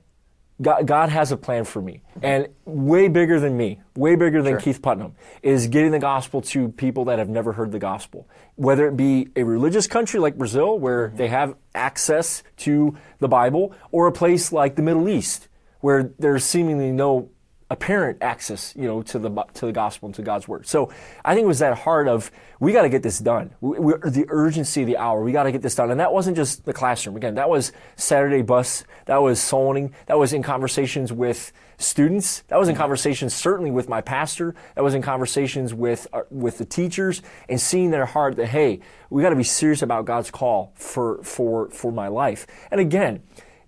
God, 0.62 0.86
God, 0.86 1.10
has 1.10 1.32
a 1.32 1.38
plan 1.38 1.66
for 1.66 1.82
me, 1.82 2.02
and 2.22 2.48
way 2.66 3.08
bigger 3.08 3.40
than 3.40 3.58
me, 3.58 3.82
way 3.96 4.16
bigger 4.16 4.42
than 4.42 4.54
Sure. 4.54 4.60
Keith 4.60 4.82
Putnam, 4.82 5.16
is 5.42 5.68
getting 5.68 5.92
the 5.92 6.00
gospel 6.00 6.42
to 6.42 6.70
people 6.70 7.06
that 7.06 7.20
have 7.20 7.30
never 7.30 7.54
heard 7.54 7.72
the 7.72 7.80
gospel. 7.80 8.30
Whether 8.56 8.88
it 8.88 8.96
be 8.96 9.30
a 9.36 9.44
religious 9.44 9.88
country 9.88 10.20
like 10.20 10.38
Brazil, 10.38 10.78
where 10.78 11.08
mm-hmm. 11.08 11.18
they 11.18 11.28
have 11.28 11.56
access 11.74 12.44
to 12.58 12.96
the 13.20 13.28
Bible, 13.28 13.74
or 13.92 14.08
a 14.08 14.12
place 14.12 14.52
like 14.52 14.76
the 14.76 14.84
Middle 14.84 15.10
East, 15.10 15.48
where 15.80 16.14
there's 16.20 16.46
seemingly 16.46 16.92
no 16.92 17.30
apparent 17.74 18.20
access, 18.22 18.74
you 18.78 18.84
know, 18.84 19.02
to 19.02 19.20
the 19.20 19.30
to 19.56 19.66
the 19.66 19.72
gospel 19.72 20.06
and 20.08 20.16
to 20.16 20.22
God's 20.22 20.48
word. 20.48 20.68
So 20.68 20.92
I 21.26 21.34
think 21.34 21.46
it 21.46 21.48
was 21.48 21.60
that 21.60 21.80
heart 21.80 22.08
of 22.08 22.32
we 22.60 22.72
got 22.72 22.84
to 22.84 22.90
get 22.90 23.02
this 23.04 23.20
done. 23.20 23.54
We, 23.60 23.80
we, 23.80 23.94
the 24.06 24.26
urgency 24.30 24.82
of 24.82 24.88
the 24.88 24.98
hour. 24.98 25.24
We 25.24 25.32
got 25.32 25.44
to 25.44 25.52
get 25.52 25.64
this 25.64 25.76
done, 25.76 25.92
and 25.92 26.00
that 26.00 26.14
wasn't 26.14 26.38
just 26.38 26.66
the 26.66 26.72
classroom. 26.72 27.18
Again, 27.18 27.36
that 27.36 27.50
was 27.50 27.74
Saturday 27.96 28.44
bus. 28.44 28.84
That 29.06 29.18
was 29.18 29.42
soul 29.42 29.70
winning. 29.70 29.94
That 30.06 30.20
was 30.20 30.34
in 30.34 30.44
conversations 30.44 31.12
with 31.12 31.52
students. 31.78 32.44
That 32.48 32.60
was 32.60 32.70
in 32.70 32.76
conversations 32.76 33.34
certainly 33.34 33.72
with 33.72 33.90
my 33.90 34.02
pastor. 34.02 34.54
That 34.76 34.84
was 34.84 34.94
in 34.94 35.02
conversations 35.02 35.74
with 35.74 36.08
uh, 36.14 36.22
with 36.30 36.60
the 36.60 36.66
teachers 36.66 37.24
and 37.50 37.60
seeing 37.60 37.90
their 37.90 38.06
heart 38.06 38.36
that 38.36 38.48
hey, 38.48 38.82
we 39.10 39.24
got 39.24 39.32
to 39.32 39.36
be 39.36 39.44
serious 39.44 39.82
about 39.82 40.06
God's 40.06 40.30
call 40.30 40.74
for 40.76 41.24
for 41.24 41.70
for 41.72 41.92
my 41.92 42.08
life. 42.08 42.46
And 42.70 42.80
again 42.80 43.24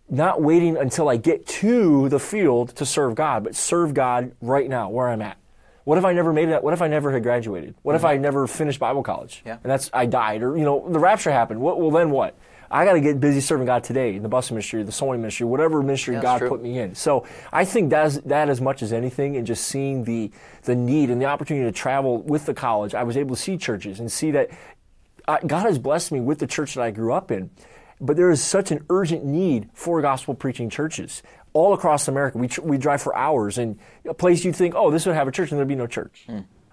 not 0.09 0.41
waiting 0.41 0.77
until 0.77 1.09
I 1.09 1.17
get 1.17 1.47
to 1.47 2.09
the 2.09 2.19
field 2.19 2.69
to 2.75 2.85
serve 2.85 3.15
God, 3.15 3.43
but 3.43 3.55
serve 3.55 3.93
God 3.93 4.33
right 4.41 4.69
now 4.69 4.89
where 4.89 5.09
I'm 5.09 5.21
at. 5.21 5.37
What 5.83 5.97
if 5.97 6.05
I 6.05 6.13
never 6.13 6.33
made 6.33 6.49
it? 6.49 6.63
What 6.63 6.73
if 6.73 6.81
I 6.81 6.87
never 6.87 7.11
had 7.11 7.23
graduated? 7.23 7.75
What 7.83 7.95
if 7.95 8.01
mm-hmm. 8.01 8.07
I 8.07 8.17
never 8.17 8.47
finished 8.47 8.79
Bible 8.79 9.03
college? 9.03 9.43
Yeah. 9.45 9.57
And 9.63 9.71
that's 9.71 9.89
I 9.93 10.07
died, 10.07 10.41
or 10.41 10.57
you 10.57 10.63
know, 10.63 10.87
the 10.89 10.99
rapture 10.99 11.31
happened. 11.31 11.61
What? 11.61 11.79
Well, 11.79 11.91
then 11.91 12.09
what? 12.09 12.35
I 12.69 12.83
got 12.83 12.93
to 12.93 13.01
get 13.01 13.19
busy 13.19 13.41
serving 13.41 13.67
God 13.67 13.83
today 13.83 14.15
in 14.15 14.23
the 14.23 14.29
bus 14.29 14.49
ministry, 14.49 14.81
the 14.81 14.91
sewing 14.91 15.21
ministry, 15.21 15.45
whatever 15.45 15.83
ministry 15.83 16.15
Yeah, 16.15 16.21
God 16.23 16.39
true. 16.39 16.49
put 16.49 16.63
me 16.63 16.79
in. 16.79 16.95
So 16.95 17.25
I 17.53 17.63
think 17.63 17.91
that's 17.91 18.17
that 18.21 18.49
as 18.49 18.59
much 18.59 18.81
as 18.81 18.91
anything, 18.91 19.37
and 19.37 19.45
just 19.45 19.67
seeing 19.67 20.03
the 20.03 20.31
the 20.63 20.75
need 20.75 21.11
and 21.11 21.21
the 21.21 21.25
opportunity 21.25 21.65
to 21.65 21.71
travel 21.71 22.21
with 22.23 22.45
the 22.47 22.53
college, 22.53 22.95
I 22.95 23.03
was 23.03 23.17
able 23.17 23.35
to 23.35 23.41
see 23.41 23.55
churches 23.55 23.99
and 23.99 24.11
see 24.11 24.31
that 24.31 24.49
I, 25.27 25.39
God 25.45 25.67
has 25.67 25.77
blessed 25.77 26.11
me 26.11 26.19
with 26.19 26.39
the 26.39 26.47
church 26.47 26.73
that 26.75 26.81
I 26.81 26.91
grew 26.91 27.13
up 27.13 27.31
in. 27.31 27.49
But 28.01 28.17
there 28.17 28.29
is 28.29 28.43
such 28.43 28.71
an 28.71 28.85
urgent 28.89 29.23
need 29.25 29.69
for 29.73 30.01
gospel 30.01 30.33
preaching 30.35 30.69
churches 30.69 31.23
all 31.53 31.73
across 31.73 32.07
America. 32.09 32.37
We, 32.37 32.49
we 32.61 32.77
drive 32.77 33.01
for 33.01 33.15
hours, 33.15 33.57
and 33.57 33.79
a 34.03 34.13
place 34.13 34.43
you'd 34.43 34.55
think, 34.55 34.75
oh, 34.75 34.91
this 34.91 35.05
would 35.05 35.15
have 35.15 35.27
a 35.27 35.31
church, 35.31 35.51
and 35.51 35.57
there'd 35.57 35.67
be 35.67 35.75
no 35.75 35.87
church. 35.87 36.27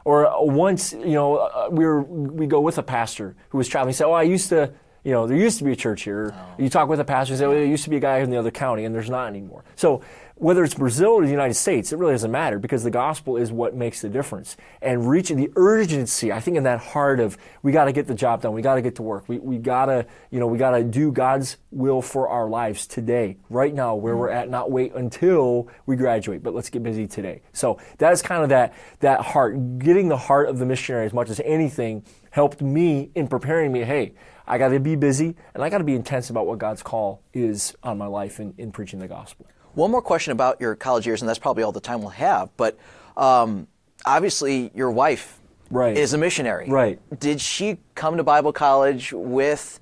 Or 0.05 0.27
uh, 0.27 0.43
once, 0.43 0.93
you 0.93 1.13
know, 1.13 1.37
uh, 1.37 1.69
we 1.71 1.85
were 1.87 2.03
we 2.03 2.47
go 2.49 2.61
with 2.61 2.79
a 2.79 2.83
pastor 2.83 3.37
who 3.51 3.59
was 3.59 3.69
traveling. 3.69 3.93
He 3.93 3.97
said, 3.97 4.07
"Oh, 4.07 4.13
I 4.13 4.25
used 4.25 4.49
to, 4.49 4.73
you 5.05 5.13
know, 5.13 5.29
there 5.29 5.37
used 5.37 5.59
to 5.59 5.65
be 5.65 5.71
a 5.71 5.77
church 5.77 6.03
here." 6.03 6.35
You 6.59 6.69
talk 6.69 6.89
with 6.89 6.99
a 6.99 7.05
pastor, 7.05 7.35
and 7.35 7.39
say, 7.39 7.45
"Oh, 7.47 7.53
there 7.53 7.65
used 7.65 7.85
to 7.85 7.91
be 7.91 7.99
a 7.99 8.01
guy 8.01 8.19
in 8.19 8.31
the 8.31 8.37
other 8.37 8.51
county, 8.51 8.85
and 8.85 8.93
there's 8.93 9.09
not 9.09 9.29
anymore." 9.29 9.63
So 9.77 10.01
whether 10.37 10.65
it's 10.65 10.75
Brazil 10.75 11.11
or 11.11 11.25
the 11.25 11.31
United 11.31 11.55
States, 11.55 11.93
it 11.93 11.99
really 11.99 12.13
doesn't 12.13 12.31
matter 12.31 12.59
because 12.59 12.83
the 12.83 12.91
gospel 12.91 13.37
is 13.37 13.53
what 13.53 13.75
makes 13.75 14.01
the 14.01 14.09
difference. 14.09 14.57
And 14.81 15.09
reaching 15.09 15.37
the 15.37 15.51
urgency, 15.57 16.33
I 16.33 16.41
think, 16.41 16.57
in 16.57 16.65
that 16.65 16.81
heart 16.81 17.21
of 17.21 17.37
we 17.63 17.73
got 17.73 17.85
to 17.85 17.93
get 17.93 18.07
the 18.07 18.15
job 18.15 18.43
done, 18.43 18.53
we 18.53 18.63
got 18.63 18.77
to 18.77 18.83
get 18.83 18.97
to 18.97 19.03
work, 19.03 19.29
we, 19.29 19.39
we 19.39 19.59
got 19.59 19.87
to, 19.87 20.07
you 20.31 20.41
know, 20.41 20.47
we 20.47 20.59
got 20.59 20.71
to 20.73 20.85
do 20.85 21.13
God's 21.13 21.59
will 21.71 22.03
for 22.03 22.29
our 22.29 22.49
lives 22.49 22.87
today, 22.87 23.37
right 23.51 23.75
now, 23.75 23.95
where 23.95 24.17
we're 24.17 24.31
at, 24.31 24.49
not 24.49 24.71
wait 24.71 24.95
until 24.95 25.69
we 25.87 25.97
graduate, 25.97 26.43
but 26.43 26.55
let's 26.55 26.71
get 26.71 26.83
busy 26.83 27.07
today. 27.07 27.43
So 27.53 27.79
that's 27.99 28.23
kind 28.23 28.43
of 28.43 28.49
that, 28.49 28.75
that 29.01 29.21
heart, 29.21 29.79
getting 29.79 30.09
the 30.09 30.17
heart 30.17 30.49
of 30.49 30.59
the 30.59 30.67
missionary 30.67 31.07
as 31.07 31.13
much 31.13 31.31
as 31.31 31.41
anything 31.45 32.05
helped 32.31 32.61
me 32.63 33.11
in 33.15 33.29
preparing 33.29 33.71
me, 33.71 33.85
hey, 33.85 34.15
I 34.47 34.59
got 34.59 34.69
to 34.69 34.81
be 34.81 34.97
busy 34.97 35.37
and 35.55 35.63
I 35.63 35.69
got 35.69 35.79
to 35.79 35.85
be 35.85 35.95
intense 35.95 36.31
about 36.31 36.47
what 36.47 36.59
God's 36.59 36.83
call 36.83 37.23
is 37.33 37.77
on 37.83 37.99
my 37.99 38.07
life 38.07 38.41
in, 38.41 38.55
in 38.59 38.73
preaching 38.73 38.99
the 38.99 39.09
gospel. 39.09 39.47
One 39.75 39.91
more 39.91 40.03
question 40.03 40.33
about 40.33 40.61
your 40.61 40.75
college 40.75 41.07
years, 41.07 41.23
and 41.23 41.29
that's 41.29 41.39
probably 41.39 41.63
all 41.63 41.73
the 41.73 41.81
time 41.81 42.01
we'll 42.01 42.11
have. 42.11 42.51
But 42.57 42.79
um, 43.17 43.67
obviously, 44.05 44.71
your 44.75 44.91
wife 44.91 45.39
Right. 45.71 45.97
is 45.97 46.13
a 46.13 46.19
missionary. 46.19 46.69
Right. 46.69 46.99
Did 47.19 47.41
she 47.41 47.79
come 47.95 48.19
to 48.19 48.23
Bible 48.23 48.53
college 48.53 49.13
with 49.15 49.81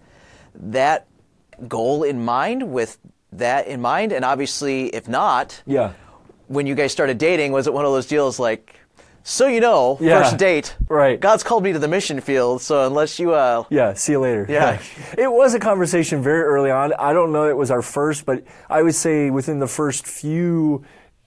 that 0.55 1.07
goal 1.67 2.05
in 2.05 2.25
mind, 2.25 2.71
with 2.73 2.99
that 3.33 3.67
in 3.67 3.81
mind? 3.81 4.13
And 4.13 4.25
obviously, 4.25 4.87
if 4.95 5.09
not, 5.09 5.61
Yeah. 5.67 5.93
when 6.47 6.67
you 6.69 6.77
guys 6.77 6.93
started 6.93 7.19
dating, 7.19 7.51
was 7.51 7.67
it 7.67 7.73
one 7.75 7.85
of 7.85 7.91
those 7.93 8.07
deals 8.07 8.39
like, 8.39 8.77
so 9.23 9.47
you 9.47 9.61
know, 9.61 9.97
Yeah. 10.01 10.23
first 10.23 10.37
date, 10.39 10.77
Right. 10.89 11.19
God's 11.21 11.43
called 11.43 11.63
me 11.63 11.73
to 11.73 11.79
the 11.79 11.89
mission 11.89 12.21
field, 12.21 12.63
so 12.63 12.87
unless 12.87 13.19
you, 13.19 13.33
uh, 13.35 13.65
Yeah, 13.71 13.93
see 13.95 14.13
you 14.13 14.21
later. 14.21 14.47
Yeah. 14.49 14.79
it 15.19 15.31
was 15.31 15.55
a 15.55 15.61
conversation 15.61 16.23
very 16.23 16.43
early 16.43 16.71
on. 16.71 16.93
I 16.99 17.13
don't 17.13 17.33
know 17.33 17.49
it 17.49 17.57
was 17.57 17.71
our 17.71 17.83
first, 17.83 18.25
but 18.27 18.43
I 18.69 18.83
would 18.83 18.95
say 18.95 19.31
within 19.31 19.59
the 19.59 19.67
first 19.69 20.07
few 20.07 20.85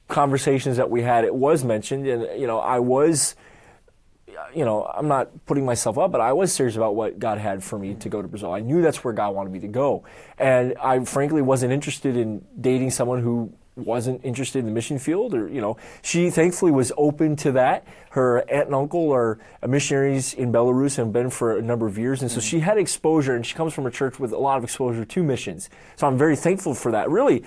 conversations 0.08 0.77
that 0.77 0.89
we 0.89 1.01
had, 1.01 1.23
it 1.23 1.34
was 1.34 1.63
mentioned. 1.63 2.08
And, 2.08 2.39
you 2.39 2.45
know, 2.47 2.60
I 2.60 2.79
was, 2.79 3.36
you 4.53 4.65
know, 4.65 4.84
I'm 4.86 5.08
not 5.08 5.45
putting 5.45 5.65
myself 5.65 5.97
up, 5.97 6.12
but 6.12 6.21
I 6.21 6.34
was 6.34 6.51
serious 6.53 6.75
about 6.75 6.95
what 6.95 7.19
God 7.19 7.38
had 7.38 7.63
for 7.63 7.79
me 7.79 7.93
to 7.95 8.10
go 8.10 8.21
to 8.21 8.27
Brazil. 8.27 8.51
I 8.51 8.60
knew 8.60 8.82
that's 8.82 9.03
where 9.03 9.13
God 9.13 9.34
wanted 9.34 9.51
me 9.53 9.60
to 9.60 9.67
go. 9.67 10.03
And 10.38 10.75
I 10.82 10.99
frankly 11.06 11.41
wasn't 11.41 11.71
interested 11.73 12.17
in 12.17 12.43
dating 12.60 12.91
someone 12.91 13.21
who 13.21 13.53
wasn't 13.75 14.23
interested 14.23 14.59
in 14.59 14.65
the 14.65 14.71
mission 14.71 14.99
field 14.99 15.33
or 15.33 15.47
you 15.47 15.59
know 15.59 15.75
she 16.03 16.29
thankfully 16.29 16.71
was 16.71 16.91
open 16.95 17.36
to 17.36 17.51
that 17.51 17.86
her 18.12 18.39
aunt 18.51 18.67
and 18.67 18.75
uncle 18.75 19.12
are 19.12 19.39
missionaries 19.67 20.33
in 20.36 20.51
belarus 20.51 20.99
and 20.99 21.07
have 21.07 21.13
been 21.13 21.29
for 21.29 21.57
a 21.57 21.62
number 21.62 21.88
of 21.88 21.97
years 21.97 22.21
and 22.21 22.29
so 22.29 22.39
she 22.39 22.59
had 22.59 22.77
exposure 22.77 23.36
and 23.36 23.45
she 23.45 23.55
comes 23.55 23.73
from 23.73 23.88
a 23.88 23.91
church 23.91 24.19
with 24.19 24.31
a 24.31 24.38
lot 24.38 24.57
of 24.57 24.63
exposure 24.63 25.03
to 25.03 25.23
missions 25.23 25.69
so 25.95 26.05
i'm 26.05 26.17
very 26.17 26.36
thankful 26.36 26.75
for 26.75 26.91
that 26.91 27.09
really 27.09 27.43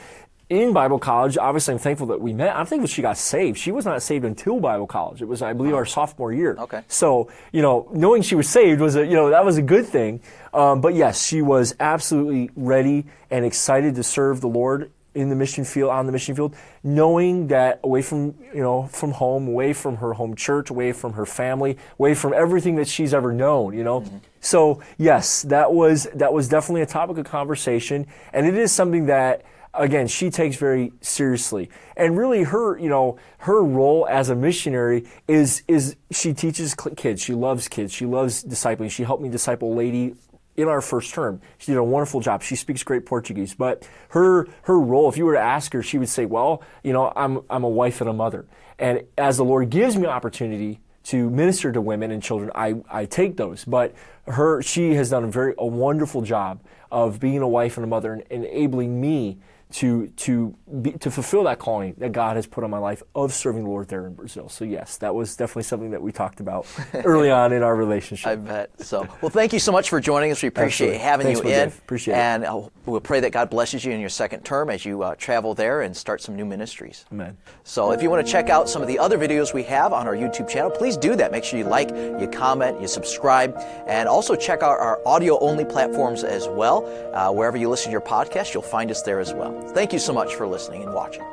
in 0.49 0.73
Bible 0.73 1.01
college, 1.01 1.37
obviously, 1.37 1.75
I'm 1.75 1.81
thankful 1.81 2.07
that 2.09 2.21
we 2.21 2.33
met. 2.33 2.55
I'm 2.55 2.67
thankful 2.67 2.87
she 2.87 3.03
got 3.03 3.19
saved. 3.19 3.59
She 3.59 3.73
was 3.73 3.85
not 3.85 4.01
saved 4.01 4.25
until 4.25 4.61
Bible 4.61 4.87
college. 4.87 5.21
It 5.21 5.25
was, 5.25 5.43
I 5.43 5.53
believe, 5.53 5.75
our 5.75 5.85
sophomore 5.85 6.33
year. 6.33 6.57
Okay. 6.57 6.83
So, 6.87 7.31
you 7.51 7.63
know, 7.63 7.89
knowing 7.93 8.23
she 8.23 8.37
was 8.37 8.49
saved 8.49 8.81
was 8.81 8.95
a, 8.95 9.05
you 9.05 9.15
know, 9.15 9.31
that 9.31 9.45
was 9.45 9.59
a 9.59 9.63
good 9.63 9.87
thing. 9.87 10.21
Um, 10.55 10.81
but 10.81 10.95
yes, 10.95 11.27
she 11.27 11.43
was 11.43 11.75
absolutely 11.81 12.51
ready 12.55 13.07
and 13.29 13.45
excited 13.45 13.97
to 13.97 14.05
serve 14.05 14.41
the 14.41 14.47
Lord 14.47 14.93
in 15.17 15.31
the 15.31 15.35
mission 15.35 15.65
field, 15.65 15.91
on 15.91 16.07
the 16.07 16.13
mission 16.13 16.37
field, 16.37 16.55
knowing 16.85 17.49
that 17.49 17.81
away 17.83 18.03
from, 18.03 18.35
you 18.55 18.63
know, 18.63 18.85
from 18.93 19.13
home, 19.13 19.49
away 19.49 19.73
from 19.73 19.97
her 19.97 20.13
home 20.13 20.37
church, 20.37 20.71
away 20.71 20.93
from 20.93 21.15
her 21.15 21.25
family, 21.25 21.79
away 21.99 22.15
from 22.15 22.33
everything 22.35 22.77
that 22.77 22.87
she's 22.87 23.15
ever 23.15 23.33
known, 23.33 23.77
you 23.77 23.83
know. 23.83 24.03
Mm-hmm. 24.03 24.19
So 24.41 24.83
yes, 24.99 25.43
that 25.43 25.73
was, 25.73 26.07
that 26.15 26.33
was 26.33 26.49
definitely 26.49 26.83
a 26.83 26.87
topic 26.87 27.17
of 27.17 27.25
conversation. 27.25 28.07
And 28.33 28.47
it 28.47 28.55
is 28.55 28.71
something 28.71 29.07
that, 29.07 29.43
again, 29.73 30.07
she 30.07 30.31
takes 30.31 30.57
very 30.57 30.93
seriously. 31.01 31.71
And 31.97 32.17
really 32.17 32.45
her, 32.45 32.79
you 32.79 32.91
know, 32.91 33.19
her 33.39 33.63
role 33.63 34.07
as 34.11 34.29
a 34.29 34.37
missionary 34.37 35.07
is, 35.27 35.63
is 35.67 35.97
she 36.11 36.35
teaches 36.35 36.75
kids. 36.97 37.23
She 37.23 37.33
loves 37.33 37.69
kids. 37.69 37.93
She 37.93 38.05
loves 38.05 38.45
discipling. 38.45 38.91
She 38.91 39.03
helped 39.03 39.23
me 39.23 39.31
disciple 39.31 39.75
lady 39.75 40.15
in 40.57 40.69
our 40.69 40.81
first 40.81 41.13
term. 41.13 41.41
She 41.59 41.73
did 41.73 41.79
a 41.79 41.85
wonderful 41.85 42.21
job. 42.21 42.43
She 42.43 42.57
speaks 42.57 42.83
great 42.83 43.07
Portuguese, 43.07 43.55
but 43.55 43.89
her, 44.11 44.49
her 44.63 44.79
role, 44.79 45.09
if 45.09 45.17
you 45.17 45.25
were 45.25 45.35
to 45.35 45.41
ask 45.41 45.73
her, 45.73 45.83
she 45.83 45.99
would 45.99 46.09
say, 46.09 46.27
well, 46.27 46.63
you 46.83 46.93
know, 46.93 47.13
I'm, 47.15 47.41
I'm 47.51 47.65
a 47.65 47.69
wife 47.69 48.01
and 48.01 48.11
a 48.11 48.13
mother. 48.13 48.47
And 48.79 49.03
as 49.17 49.37
the 49.37 49.45
Lord 49.45 49.71
gives 49.71 49.97
me 49.97 50.07
opportunity 50.07 50.81
to 51.05 51.31
minister 51.31 51.73
to 51.73 51.81
women 51.81 52.11
and 52.11 52.23
children, 52.23 52.51
I, 52.55 52.77
I 52.91 53.05
take 53.05 53.37
those. 53.37 53.65
But 53.65 53.95
her, 54.27 54.61
she 54.63 54.95
has 54.95 55.11
done 55.11 55.25
a 55.25 55.29
very, 55.29 55.55
a 55.59 55.67
wonderful 55.67 56.23
job 56.23 56.61
of 56.91 57.21
being 57.21 57.43
a 57.43 57.49
wife 57.49 57.77
and 57.77 57.85
a 57.85 57.87
mother 57.87 58.13
and 58.13 58.23
enabling 58.31 59.01
me 59.01 59.39
to 59.77 60.07
to 60.07 60.57
be, 60.81 60.93
to 60.93 61.11
fulfill 61.11 61.45
that 61.45 61.59
calling 61.59 61.95
that 61.99 62.11
God 62.13 62.37
has 62.37 62.47
put 62.47 62.65
on 62.65 62.71
my 62.71 62.79
life 62.79 63.03
of 63.15 63.35
serving 63.35 63.65
the 63.65 63.69
Lord 63.69 63.89
there 63.89 64.07
in 64.07 64.15
Brazil. 64.15 64.49
So 64.49 64.65
yes, 64.65 64.97
that 64.99 65.15
was 65.15 65.37
definitely 65.37 65.65
something 65.65 65.91
that 65.91 66.01
we 66.01 66.13
talked 66.13 66.41
about 66.41 66.67
early 66.95 67.31
on 67.31 67.53
in 67.53 67.63
our 67.63 67.77
relationship. 67.77 68.27
I 68.27 68.37
bet. 68.37 68.71
So, 68.81 69.07
well, 69.21 69.29
thank 69.29 69.53
you 69.53 69.59
so 69.59 69.73
much 69.73 69.91
for 69.91 70.01
joining 70.01 70.33
us. 70.33 70.43
We 70.43 70.49
appreciate 70.49 70.95
Absolutely. 70.95 70.99
having 70.99 71.27
Thanks, 71.27 71.41
you 71.41 71.49
in. 71.51 71.69
Dave. 71.69 71.79
Appreciate 71.79 72.15
it. 72.15 72.17
and 72.17 72.45
uh, 72.47 72.69
we'll 72.87 73.01
pray 73.03 73.21
that 73.21 73.33
God 73.33 73.51
blesses 73.51 73.85
you 73.85 73.93
in 73.93 74.01
your 74.01 74.09
second 74.09 74.45
term 74.45 74.71
as 74.71 74.83
you 74.87 75.03
uh, 75.03 75.15
travel 75.17 75.53
there 75.53 75.83
and 75.83 75.95
start 75.95 76.23
some 76.23 76.37
new 76.37 76.47
ministries. 76.47 77.05
Amen. 77.13 77.37
So, 77.65 77.91
if 77.91 78.03
you 78.03 78.09
want 78.09 78.27
to 78.27 78.33
check 78.33 78.49
out 78.49 78.71
some 78.71 78.81
of 78.81 78.89
the 78.89 78.99
other 78.99 79.19
videos 79.19 79.53
we 79.53 79.63
have 79.65 79.93
on 79.93 80.07
our 80.07 80.17
YouTube 80.17 80.49
channel, 80.49 80.71
please 80.71 80.97
do 80.97 81.17
that. 81.17 81.33
Make 81.33 81.45
sure 81.45 81.59
you 81.59 81.67
like, 81.67 81.91
you 81.91 82.29
comment, 82.33 82.81
you 82.81 82.89
subscribe, 82.89 83.55
and 83.87 84.09
also 84.09 84.35
check 84.35 84.63
out 84.63 84.81
our 84.81 85.07
audio 85.07 85.39
only 85.41 85.67
platforms 85.67 86.25
as 86.25 86.49
well. 86.49 86.87
Uh, 87.13 87.31
wherever 87.31 87.59
you 87.59 87.69
listen 87.69 87.89
to 87.89 87.93
your 87.93 88.01
podcast, 88.01 88.55
you'll 88.55 88.63
find 88.63 88.91
us 88.91 89.03
there 89.03 89.21
as 89.21 89.35
well. 89.35 89.66
Thank 89.75 89.93
you 89.93 89.99
so 89.99 90.13
much 90.13 90.35
for 90.35 90.47
listening 90.47 90.83
and 90.83 90.95
watching. 90.95 91.25